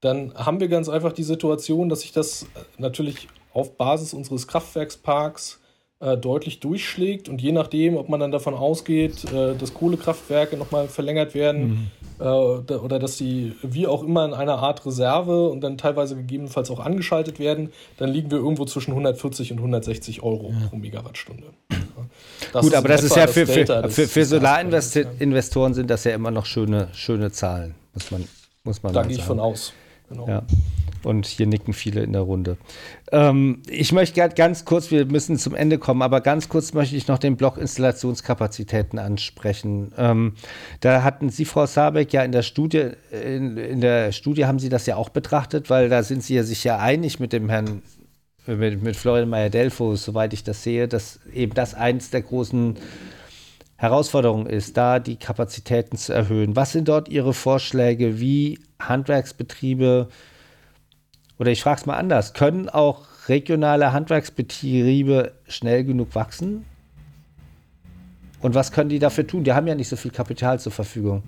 [0.00, 2.46] dann haben wir ganz einfach die Situation, dass sich das
[2.78, 5.60] natürlich auf Basis unseres Kraftwerksparks
[6.00, 10.88] äh, deutlich durchschlägt und je nachdem, ob man dann davon ausgeht, äh, dass Kohlekraftwerke nochmal
[10.88, 12.24] verlängert werden mhm.
[12.24, 16.70] äh, oder dass die wie auch immer in einer Art Reserve und dann teilweise gegebenenfalls
[16.70, 20.66] auch angeschaltet werden, dann liegen wir irgendwo zwischen 140 und 160 Euro ja.
[20.66, 21.44] pro Megawattstunde.
[22.52, 26.32] Das Gut, aber das ist ja für, für, für, für Solarinvestoren sind das ja immer
[26.32, 28.28] noch schöne, schöne Zahlen, muss man,
[28.64, 29.72] muss man Da gehe ich von aus.
[30.14, 30.28] Genau.
[30.28, 30.42] Ja.
[31.02, 32.56] Und hier nicken viele in der Runde.
[33.12, 37.08] Ähm, ich möchte ganz kurz, wir müssen zum Ende kommen, aber ganz kurz möchte ich
[37.08, 39.92] noch den Block Installationskapazitäten ansprechen.
[39.98, 40.34] Ähm,
[40.80, 44.70] da hatten Sie, Frau Sabeck, ja in der Studie, in, in, der Studie haben Sie
[44.70, 47.82] das ja auch betrachtet, weil da sind Sie ja sich ja einig mit dem Herrn,
[48.46, 52.76] mit, mit Florian Meyer-Delfo, soweit ich das sehe, dass eben das eins der großen
[53.76, 56.56] Herausforderungen ist, da die Kapazitäten zu erhöhen.
[56.56, 58.58] Was sind dort Ihre Vorschläge, wie
[58.88, 60.08] Handwerksbetriebe
[61.38, 66.64] oder ich frage es mal anders, können auch regionale Handwerksbetriebe schnell genug wachsen?
[68.40, 69.42] Und was können die dafür tun?
[69.44, 71.22] Die haben ja nicht so viel Kapital zur Verfügung.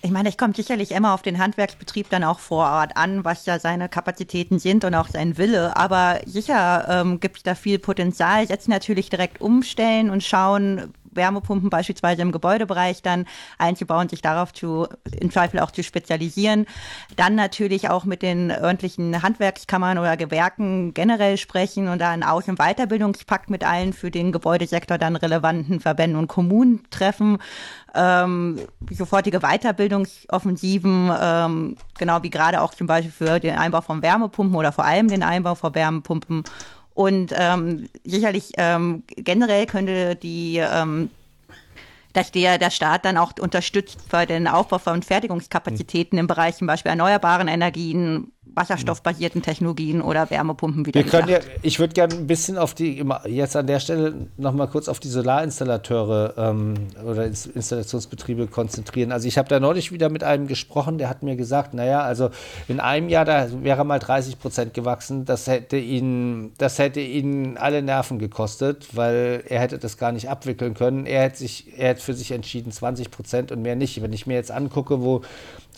[0.00, 3.46] Ich meine, ich komme sicherlich immer auf den Handwerksbetrieb dann auch vor Ort an, was
[3.46, 5.76] ja seine Kapazitäten sind und auch sein Wille.
[5.76, 8.44] Aber sicher ähm, gibt es da viel Potenzial.
[8.44, 13.26] Jetzt natürlich direkt umstellen und schauen, Wärmepumpen beispielsweise im Gebäudebereich dann
[13.58, 14.88] einzubauen, sich darauf zu,
[15.20, 16.64] im Zweifel auch zu spezialisieren.
[17.16, 22.48] Dann natürlich auch mit den örtlichen Handwerkskammern oder Gewerken generell sprechen und da einen Aus-
[22.48, 27.38] und Weiterbildungspakt mit allen für den Gebäudesektor dann relevanten Verbänden und Kommunen treffen.
[27.94, 28.60] Ähm,
[28.90, 34.72] sofortige Weiterbildungsoffensiven, ähm, genau wie gerade auch zum Beispiel für den Einbau von Wärmepumpen oder
[34.72, 36.44] vor allem den Einbau von Wärmepumpen
[36.98, 41.10] und ähm, sicherlich ähm, generell könnte die ähm,
[42.12, 46.66] dass der, der Staat dann auch unterstützt bei den Aufbau von Fertigungskapazitäten im Bereich zum
[46.66, 51.02] Beispiel erneuerbaren Energien, wasserstoffbasierten Technologien oder Wärmepumpen wieder.
[51.02, 54.68] Wir können ja, ich würde gerne ein bisschen auf die, jetzt an der Stelle nochmal
[54.68, 59.12] kurz auf die Solarinstallateure ähm, oder Installationsbetriebe konzentrieren.
[59.12, 62.30] Also ich habe da neulich wieder mit einem gesprochen, der hat mir gesagt, naja, also
[62.66, 67.56] in einem Jahr, da wäre mal 30 Prozent gewachsen, das hätte ihn, das hätte ihn
[67.56, 71.06] alle Nerven gekostet, weil er hätte das gar nicht abwickeln können.
[71.06, 74.02] Er hätte sich, er hätte für sich entschieden 20 Prozent und mehr nicht.
[74.02, 75.22] Wenn ich mir jetzt angucke, wo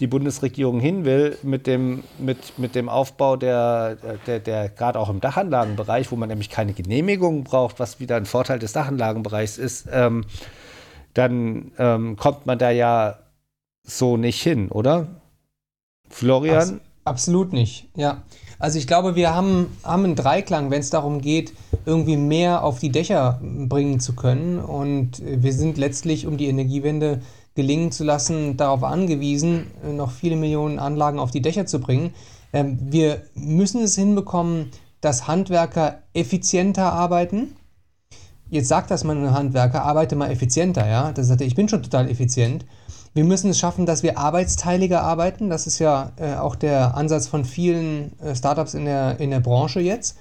[0.00, 3.96] die Bundesregierung hin will mit dem, mit, mit dem Aufbau der,
[4.26, 8.26] der, der gerade auch im Dachanlagenbereich, wo man nämlich keine Genehmigung braucht, was wieder ein
[8.26, 10.24] Vorteil des Dachanlagenbereichs ist, ähm,
[11.14, 13.18] dann ähm, kommt man da ja
[13.82, 15.06] so nicht hin, oder?
[16.08, 16.56] Florian?
[16.56, 16.74] Abs
[17.04, 18.22] absolut nicht, ja.
[18.58, 21.54] Also ich glaube, wir haben, haben einen Dreiklang, wenn es darum geht,
[21.86, 24.58] irgendwie mehr auf die Dächer bringen zu können.
[24.58, 27.22] Und wir sind letztlich um die Energiewende
[27.54, 32.14] gelingen zu lassen, darauf angewiesen, noch viele Millionen Anlagen auf die Dächer zu bringen.
[32.52, 34.70] Ähm, wir müssen es hinbekommen,
[35.00, 37.56] dass Handwerker effizienter arbeiten.
[38.48, 41.12] Jetzt sagt das mal ein Handwerker, arbeite mal effizienter, ja.
[41.12, 42.66] Das sagt er, ich bin schon total effizient.
[43.14, 45.50] Wir müssen es schaffen, dass wir arbeitsteiliger arbeiten.
[45.50, 49.40] Das ist ja äh, auch der Ansatz von vielen äh, Startups in der, in der
[49.40, 50.16] Branche jetzt.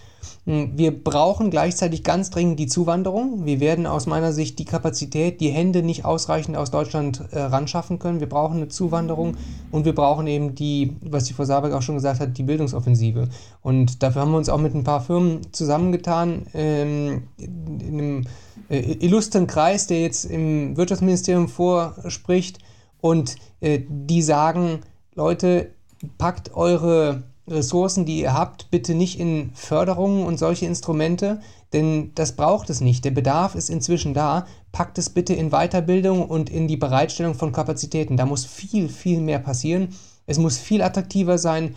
[0.45, 3.45] Hm, wir brauchen gleichzeitig ganz dringend die Zuwanderung.
[3.45, 7.99] Wir werden aus meiner Sicht die Kapazität, die Hände nicht ausreichend aus Deutschland äh, ranschaffen
[7.99, 8.19] können.
[8.19, 9.37] Wir brauchen eine Zuwanderung
[9.71, 13.29] und wir brauchen eben die, was die Frau Sabeck auch schon gesagt hat, die Bildungsoffensive.
[13.61, 18.23] Und dafür haben wir uns auch mit ein paar Firmen zusammengetan, ähm, in einem
[18.69, 22.59] äh, illustren Kreis, der jetzt im Wirtschaftsministerium vorspricht
[23.01, 24.79] und äh, die sagen,
[25.15, 25.71] Leute,
[26.17, 31.41] packt eure Ressourcen, die ihr habt, bitte nicht in Förderungen und solche Instrumente,
[31.73, 33.05] denn das braucht es nicht.
[33.05, 34.45] Der Bedarf ist inzwischen da.
[34.71, 38.17] Packt es bitte in Weiterbildung und in die Bereitstellung von Kapazitäten.
[38.17, 39.89] Da muss viel, viel mehr passieren.
[40.25, 41.75] Es muss viel attraktiver sein,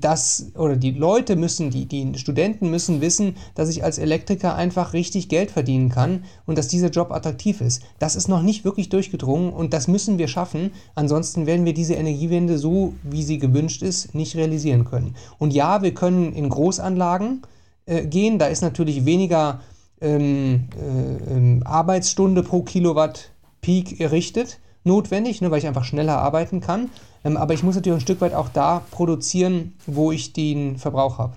[0.00, 4.92] dass, oder die Leute müssen, die, die Studenten müssen wissen, dass ich als Elektriker einfach
[4.92, 7.82] richtig Geld verdienen kann und dass dieser Job attraktiv ist.
[7.98, 10.72] Das ist noch nicht wirklich durchgedrungen und das müssen wir schaffen.
[10.94, 15.14] Ansonsten werden wir diese Energiewende so, wie sie gewünscht ist, nicht realisieren können.
[15.38, 17.42] Und ja, wir können in Großanlagen
[17.86, 18.38] äh, gehen.
[18.38, 19.60] Da ist natürlich weniger
[20.02, 23.30] ähm, äh, ähm, Arbeitsstunde pro Kilowatt
[23.62, 26.90] Peak errichtet notwendig, ne, weil ich einfach schneller arbeiten kann.
[27.24, 31.18] Ähm, aber ich muss natürlich ein Stück weit auch da produzieren, wo ich den Verbrauch
[31.18, 31.34] habe.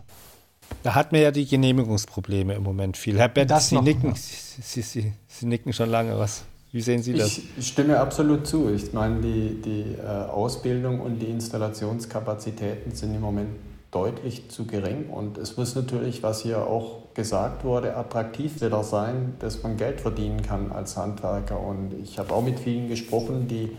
[0.82, 3.18] Da hat man ja die Genehmigungsprobleme im Moment viel.
[3.18, 6.18] Herr Bett, Sie, nicken, Sie, Sie, Sie, nicken schon lange.
[6.18, 7.40] Was, wie sehen Sie das?
[7.58, 8.70] Ich stimme absolut zu.
[8.74, 13.50] Ich meine, die, die äh, Ausbildung und die Installationskapazitäten sind im Moment
[13.92, 15.10] deutlich zu gering.
[15.10, 20.02] Und es muss natürlich, was hier auch gesagt wurde, attraktiv wieder sein, dass man Geld
[20.02, 21.60] verdienen kann als Handwerker.
[21.60, 23.76] Und ich habe auch mit vielen gesprochen, die äh,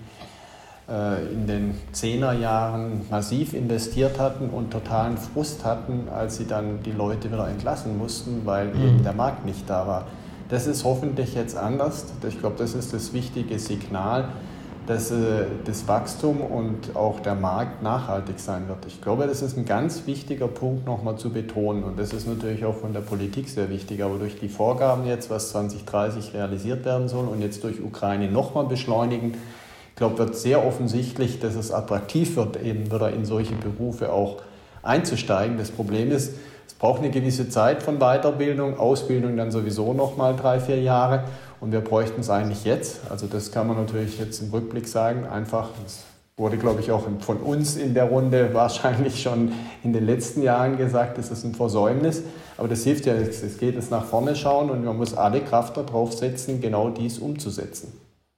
[0.86, 7.32] in den Zehnerjahren massiv investiert hatten und totalen Frust hatten, als sie dann die Leute
[7.32, 8.84] wieder entlassen mussten, weil mhm.
[8.84, 10.06] eben der Markt nicht da war.
[10.50, 12.06] Das ist hoffentlich jetzt anders.
[12.28, 14.28] Ich glaube, das ist das wichtige Signal
[14.86, 18.84] dass äh, das Wachstum und auch der Markt nachhaltig sein wird.
[18.86, 22.64] Ich glaube, das ist ein ganz wichtiger Punkt nochmal zu betonen und das ist natürlich
[22.64, 27.08] auch von der Politik sehr wichtig, aber durch die Vorgaben jetzt, was 2030 realisiert werden
[27.08, 29.34] soll und jetzt durch Ukraine nochmal beschleunigen,
[29.94, 34.42] ich glaube, wird sehr offensichtlich, dass es attraktiv wird, eben wieder in solche Berufe auch
[34.82, 35.56] einzusteigen.
[35.56, 36.34] Das Problem ist,
[36.66, 41.22] es braucht eine gewisse Zeit von Weiterbildung, Ausbildung dann sowieso nochmal drei, vier Jahre.
[41.60, 43.02] Und wir bräuchten es eigentlich jetzt.
[43.08, 45.26] Also das kann man natürlich jetzt im Rückblick sagen.
[45.26, 46.02] Einfach, das
[46.36, 49.52] wurde, glaube ich, auch von uns in der Runde wahrscheinlich schon
[49.84, 52.24] in den letzten Jahren gesagt, das ist ein Versäumnis.
[52.56, 55.76] Aber das hilft ja, es geht jetzt nach vorne schauen und man muss alle Kraft
[55.76, 57.92] darauf setzen, genau dies umzusetzen.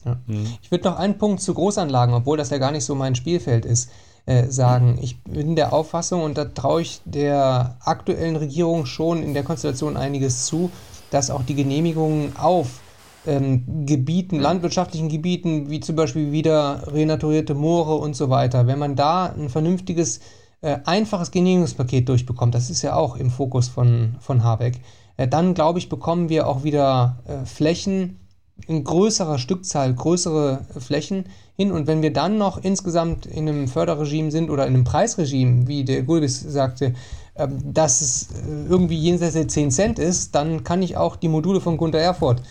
[0.07, 0.17] Ja.
[0.27, 0.47] Mhm.
[0.63, 3.67] Ich würde noch einen Punkt zu Großanlagen, obwohl das ja gar nicht so mein Spielfeld
[3.67, 3.91] ist,
[4.25, 4.99] äh, sagen.
[5.01, 9.97] Ich bin der Auffassung, und da traue ich der aktuellen Regierung schon in der Konstellation
[9.97, 10.71] einiges zu,
[11.11, 12.81] dass auch die Genehmigungen auf
[13.27, 18.97] ähm, Gebieten, landwirtschaftlichen Gebieten, wie zum Beispiel wieder renaturierte Moore und so weiter, wenn man
[18.97, 20.21] da ein vernünftiges,
[20.61, 24.81] äh, einfaches Genehmigungspaket durchbekommt, das ist ja auch im Fokus von, von Habeck,
[25.17, 28.21] äh, dann glaube ich, bekommen wir auch wieder äh, Flächen
[28.67, 31.27] in größerer Stückzahl, größere Flächen
[31.57, 31.73] hin.
[31.73, 35.85] Und wenn wir dann noch insgesamt in einem Förderregime sind oder in einem Preisregime, wie
[35.85, 36.95] der Gulbis sagte,
[37.37, 41.29] ähm, dass es äh, irgendwie jenseits der 10 Cent ist, dann kann ich auch die
[41.29, 42.43] Module von Gunter Erfurt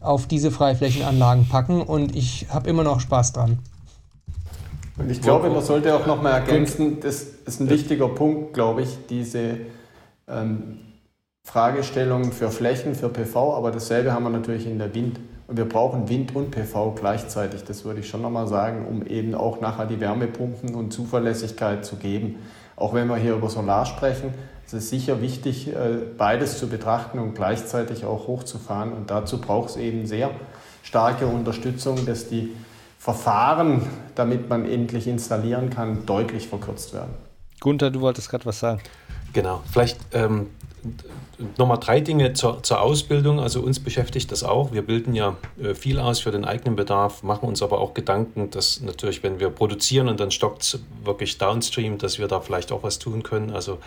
[0.00, 3.58] auf diese Freiflächenanlagen packen und ich habe immer noch Spaß dran.
[4.98, 8.82] Und ich glaube, man sollte auch noch mal ergänzen, das ist ein wichtiger Punkt, glaube
[8.82, 9.56] ich, diese
[10.28, 10.78] ähm,
[11.42, 15.18] Fragestellung für Flächen, für PV, aber dasselbe haben wir natürlich in der Wind.
[15.46, 19.34] Und wir brauchen Wind und PV gleichzeitig, das würde ich schon nochmal sagen, um eben
[19.34, 22.36] auch nachher die Wärmepumpen und Zuverlässigkeit zu geben.
[22.76, 24.32] Auch wenn wir hier über Solar sprechen,
[24.66, 28.92] es ist sicher wichtig, äh, beides zu betrachten und gleichzeitig auch hochzufahren.
[28.92, 30.30] Und dazu braucht es eben sehr
[30.82, 32.54] starke Unterstützung, dass die
[32.98, 33.82] Verfahren,
[34.14, 37.12] damit man endlich installieren kann, deutlich verkürzt werden.
[37.60, 38.80] Gunther, du wolltest gerade was sagen.
[39.34, 40.46] Genau, vielleicht ähm,
[41.58, 43.40] nochmal drei Dinge zur, zur, Ausbildung.
[43.40, 44.72] Also uns beschäftigt das auch.
[44.72, 48.50] Wir bilden ja äh, viel aus für den eigenen Bedarf, machen uns aber auch Gedanken,
[48.50, 52.72] dass natürlich, wenn wir produzieren und dann stockt es wirklich downstream, dass wir da vielleicht
[52.72, 53.50] auch was tun können.
[53.50, 53.78] Also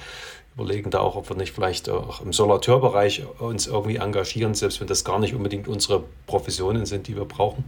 [0.55, 4.87] überlegen da auch, ob wir nicht vielleicht auch im Solateurbereich uns irgendwie engagieren, selbst wenn
[4.87, 7.63] das gar nicht unbedingt unsere Professionen sind, die wir brauchen.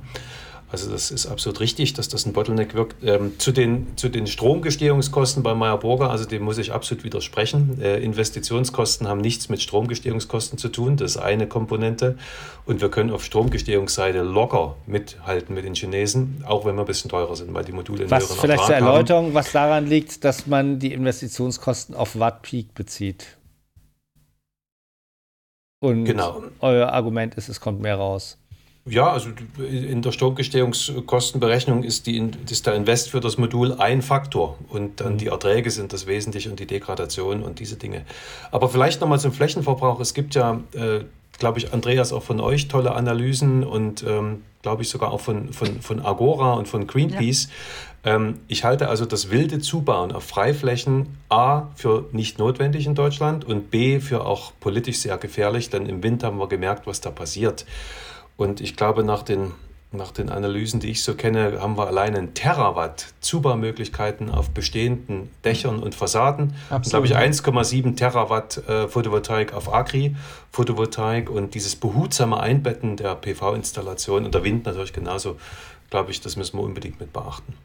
[0.71, 3.03] Also das ist absolut richtig, dass das ein Bottleneck wirkt.
[3.03, 7.81] Ähm, zu, den, zu den Stromgestehungskosten bei Meyer Burger, also dem muss ich absolut widersprechen.
[7.81, 12.17] Äh, Investitionskosten haben nichts mit Stromgestehungskosten zu tun, das ist eine Komponente.
[12.65, 17.09] Und wir können auf Stromgestehungsseite locker mithalten mit den Chinesen, auch wenn wir ein bisschen
[17.09, 19.33] teurer sind, weil die Module in Was vielleicht zur Erläuterung, haben.
[19.33, 23.37] was daran liegt, dass man die Investitionskosten auf Watt Peak bezieht.
[25.79, 26.43] Und genau.
[26.59, 28.37] euer Argument ist, es kommt mehr raus.
[28.89, 34.57] Ja, also in der Stromgestehungskostenberechnung ist, die, ist der Invest für das Modul ein Faktor
[34.69, 38.05] und dann die Erträge sind das Wesentliche und die Degradation und diese Dinge.
[38.51, 39.99] Aber vielleicht nochmal zum Flächenverbrauch.
[39.99, 41.01] Es gibt ja, äh,
[41.37, 45.53] glaube ich, Andreas, auch von euch tolle Analysen und ähm, glaube ich sogar auch von,
[45.53, 47.49] von, von Agora und von Greenpeace.
[48.05, 48.15] Ja.
[48.15, 53.45] Ähm, ich halte also das wilde Zubauen auf Freiflächen A für nicht notwendig in Deutschland
[53.45, 57.11] und B für auch politisch sehr gefährlich, denn im Winter haben wir gemerkt, was da
[57.11, 57.65] passiert.
[58.39, 59.51] Und ich glaube, nach den,
[59.91, 65.29] nach den Analysen, die ich so kenne, haben wir allein einen Terawatt Zubaumöglichkeiten auf bestehenden
[65.43, 66.55] Dächern und Fassaden.
[66.69, 67.11] Absolut.
[67.11, 74.33] glaube ich 1,7 Terawatt äh, Photovoltaik auf Agri-Photovoltaik und dieses behutsame Einbetten der PV-Installation und
[74.33, 75.35] der Wind natürlich genauso,
[75.89, 77.55] glaube ich, das müssen wir unbedingt mit beachten.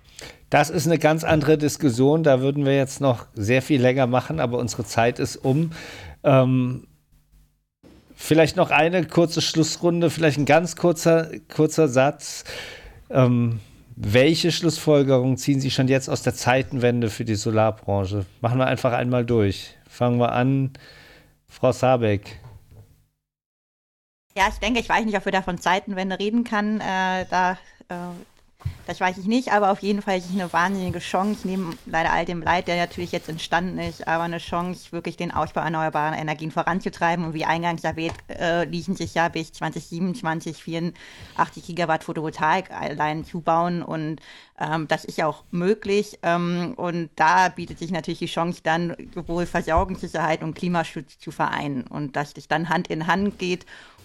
[0.50, 2.24] Das ist eine ganz andere Diskussion.
[2.24, 5.70] Da würden wir jetzt noch sehr viel länger machen, aber unsere Zeit ist um.
[6.24, 6.88] Ähm,
[8.26, 12.44] Vielleicht noch eine kurze Schlussrunde, vielleicht ein ganz kurzer, kurzer Satz.
[13.10, 13.60] Ähm,
[13.96, 18.24] welche Schlussfolgerungen ziehen Sie schon jetzt aus der Zeitenwende für die Solarbranche?
[18.40, 19.76] Machen wir einfach einmal durch.
[19.86, 20.72] Fangen wir an.
[21.48, 22.40] Frau Sabeck.
[24.34, 26.80] Ja, ich denke, ich weiß nicht, ob wir da von Zeitenwende reden kann.
[26.80, 27.58] Äh, da
[27.90, 27.94] äh,
[28.86, 32.12] Das weiß ich nicht, aber auf jeden Fall ist es eine wahnsinnige Chance, neben leider
[32.12, 36.18] all dem Leid, der natürlich jetzt entstanden ist, aber eine Chance, wirklich den Ausbau erneuerbarer
[36.18, 37.24] Energien voranzutreiben.
[37.24, 43.82] Und wie eingangs erwähnt, äh, ließen sich ja bis 2027 84 Gigawatt Photovoltaik allein zubauen
[43.82, 44.20] und
[44.58, 46.18] ähm, das ist ja auch möglich.
[46.22, 51.86] Ähm, und da bietet sich natürlich die Chance, dann sowohl Versorgungssicherheit und Klimaschutz zu vereinen
[51.86, 53.64] und dass das dann Hand in Hand geht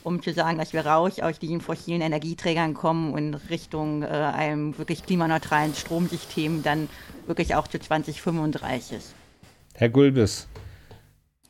[0.10, 4.08] um zu sagen, dass wir raus aus diesen fossilen Energieträgern kommen und in Richtung äh,
[4.08, 6.90] einem wirklich klimaneutralen Stromsystem dann
[7.28, 9.02] wirklich auch zu 2035.
[9.76, 10.48] Herr Gulbis.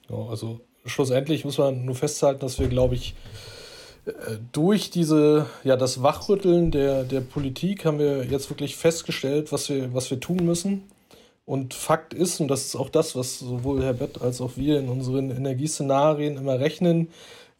[0.09, 3.15] Ja, also schlussendlich muss man nur festhalten, dass wir, glaube ich,
[4.05, 4.11] äh,
[4.51, 9.93] durch diese, ja, das Wachrütteln der, der Politik haben wir jetzt wirklich festgestellt, was wir,
[9.93, 10.83] was wir tun müssen.
[11.45, 14.79] Und Fakt ist, und das ist auch das, was sowohl Herr Bett als auch wir
[14.79, 17.07] in unseren Energieszenarien immer rechnen,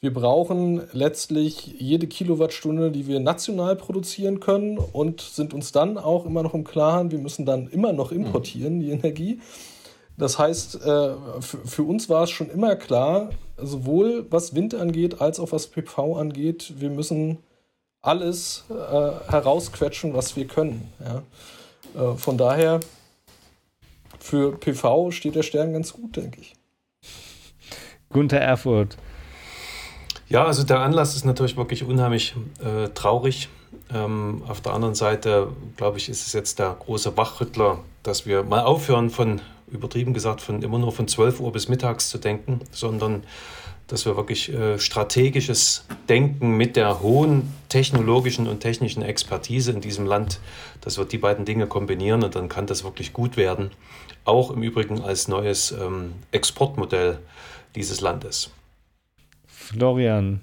[0.02, 6.26] wir brauchen letztlich jede Kilowattstunde, die wir national produzieren können und sind uns dann auch
[6.26, 9.41] immer noch im Klaren, wir müssen dann immer noch importieren, die Energie.
[10.18, 15.39] Das heißt, äh, für uns war es schon immer klar, sowohl was Wind angeht, als
[15.39, 17.38] auch was PV angeht, wir müssen
[18.02, 20.91] alles äh, herausquetschen, was wir können.
[21.95, 22.80] Äh, von daher,
[24.20, 26.54] für PV steht der Stern ganz gut, denke ich.
[28.10, 28.97] Gunther Erfurt.
[30.30, 33.50] Ja, also der Anlass ist natürlich wirklich unheimlich äh, traurig.
[33.92, 38.44] Ähm, auf der anderen Seite, glaube ich, ist es jetzt der große Wachrüttler, dass wir
[38.44, 42.60] mal aufhören von, übertrieben gesagt, von immer nur von 12 Uhr bis mittags zu denken,
[42.72, 43.24] sondern
[43.88, 50.06] dass wir wirklich äh, strategisches Denken mit der hohen technologischen und technischen Expertise in diesem
[50.06, 50.40] Land,
[50.82, 53.72] dass wir die beiden Dinge kombinieren und dann kann das wirklich gut werden.
[54.26, 57.18] Auch im Übrigen als neues ähm, Exportmodell
[57.74, 58.52] dieses Landes.
[59.70, 60.42] Florian.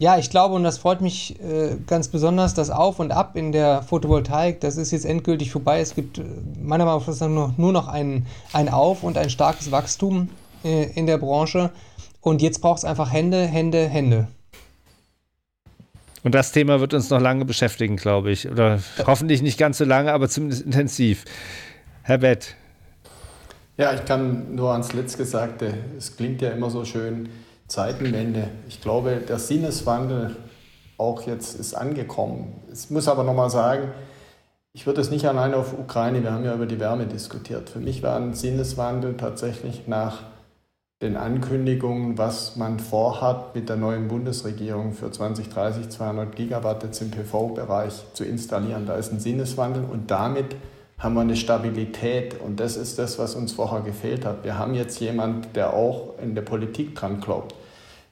[0.00, 3.50] Ja, ich glaube, und das freut mich äh, ganz besonders, das Auf und Ab in
[3.50, 5.80] der Photovoltaik, das ist jetzt endgültig vorbei.
[5.80, 6.24] Es gibt äh,
[6.62, 10.28] meiner Meinung nach nur, nur noch ein, ein Auf und ein starkes Wachstum
[10.62, 11.70] äh, in der Branche.
[12.20, 14.28] Und jetzt braucht es einfach Hände, Hände, Hände.
[16.22, 18.48] Und das Thema wird uns noch lange beschäftigen, glaube ich.
[18.48, 21.24] Oder hoffentlich nicht ganz so lange, aber zumindest intensiv.
[22.02, 22.54] Herr Bett.
[23.76, 27.28] Ja, ich kann nur ans Letzte Gesagte, es klingt ja immer so schön,
[27.68, 28.48] Zeitenwende.
[28.66, 30.36] Ich glaube, der Sinneswandel
[30.96, 32.60] auch jetzt ist angekommen.
[32.72, 33.92] Ich muss aber nochmal sagen,
[34.72, 37.70] ich würde es nicht alleine auf Ukraine, wir haben ja über die Wärme diskutiert.
[37.70, 40.22] Für mich war ein Sinneswandel tatsächlich nach
[41.00, 47.10] den Ankündigungen, was man vorhat, mit der neuen Bundesregierung für 2030 200 Gigawatt jetzt im
[47.10, 48.86] PV-Bereich zu installieren.
[48.86, 50.56] Da ist ein Sinneswandel und damit
[50.98, 54.42] haben wir eine Stabilität und das ist das, was uns vorher gefehlt hat.
[54.42, 57.54] Wir haben jetzt jemand, der auch in der Politik dran glaubt.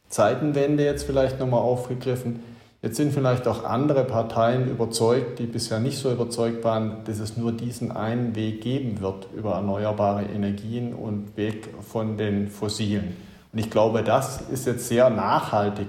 [0.08, 2.40] Zeitenwende jetzt vielleicht nochmal aufgegriffen.
[2.82, 7.36] Jetzt sind vielleicht auch andere Parteien überzeugt, die bisher nicht so überzeugt waren, dass es
[7.36, 13.16] nur diesen einen Weg geben wird über erneuerbare Energien und Weg von den fossilen.
[13.52, 15.88] Und ich glaube, das ist jetzt sehr nachhaltig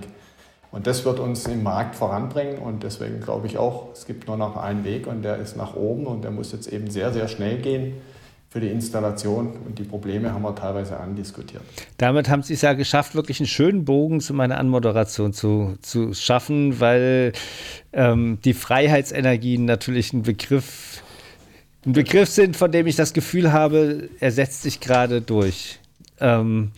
[0.78, 4.38] und das wird uns im Markt voranbringen und deswegen glaube ich auch, es gibt nur
[4.38, 7.28] noch einen Weg und der ist nach oben und der muss jetzt eben sehr, sehr
[7.28, 7.94] schnell gehen
[8.52, 11.64] für die Installation und die Probleme haben wir teilweise andiskutiert.
[11.98, 16.14] Damit haben Sie es ja geschafft, wirklich einen schönen Bogen zu meiner Anmoderation zu, zu
[16.14, 17.34] schaffen, weil
[17.92, 21.02] ähm, die Freiheitsenergien natürlich ein Begriff,
[21.88, 25.80] ein Begriff sind, von dem ich das Gefühl habe, er setzt sich gerade durch.
[26.20, 26.72] Ähm,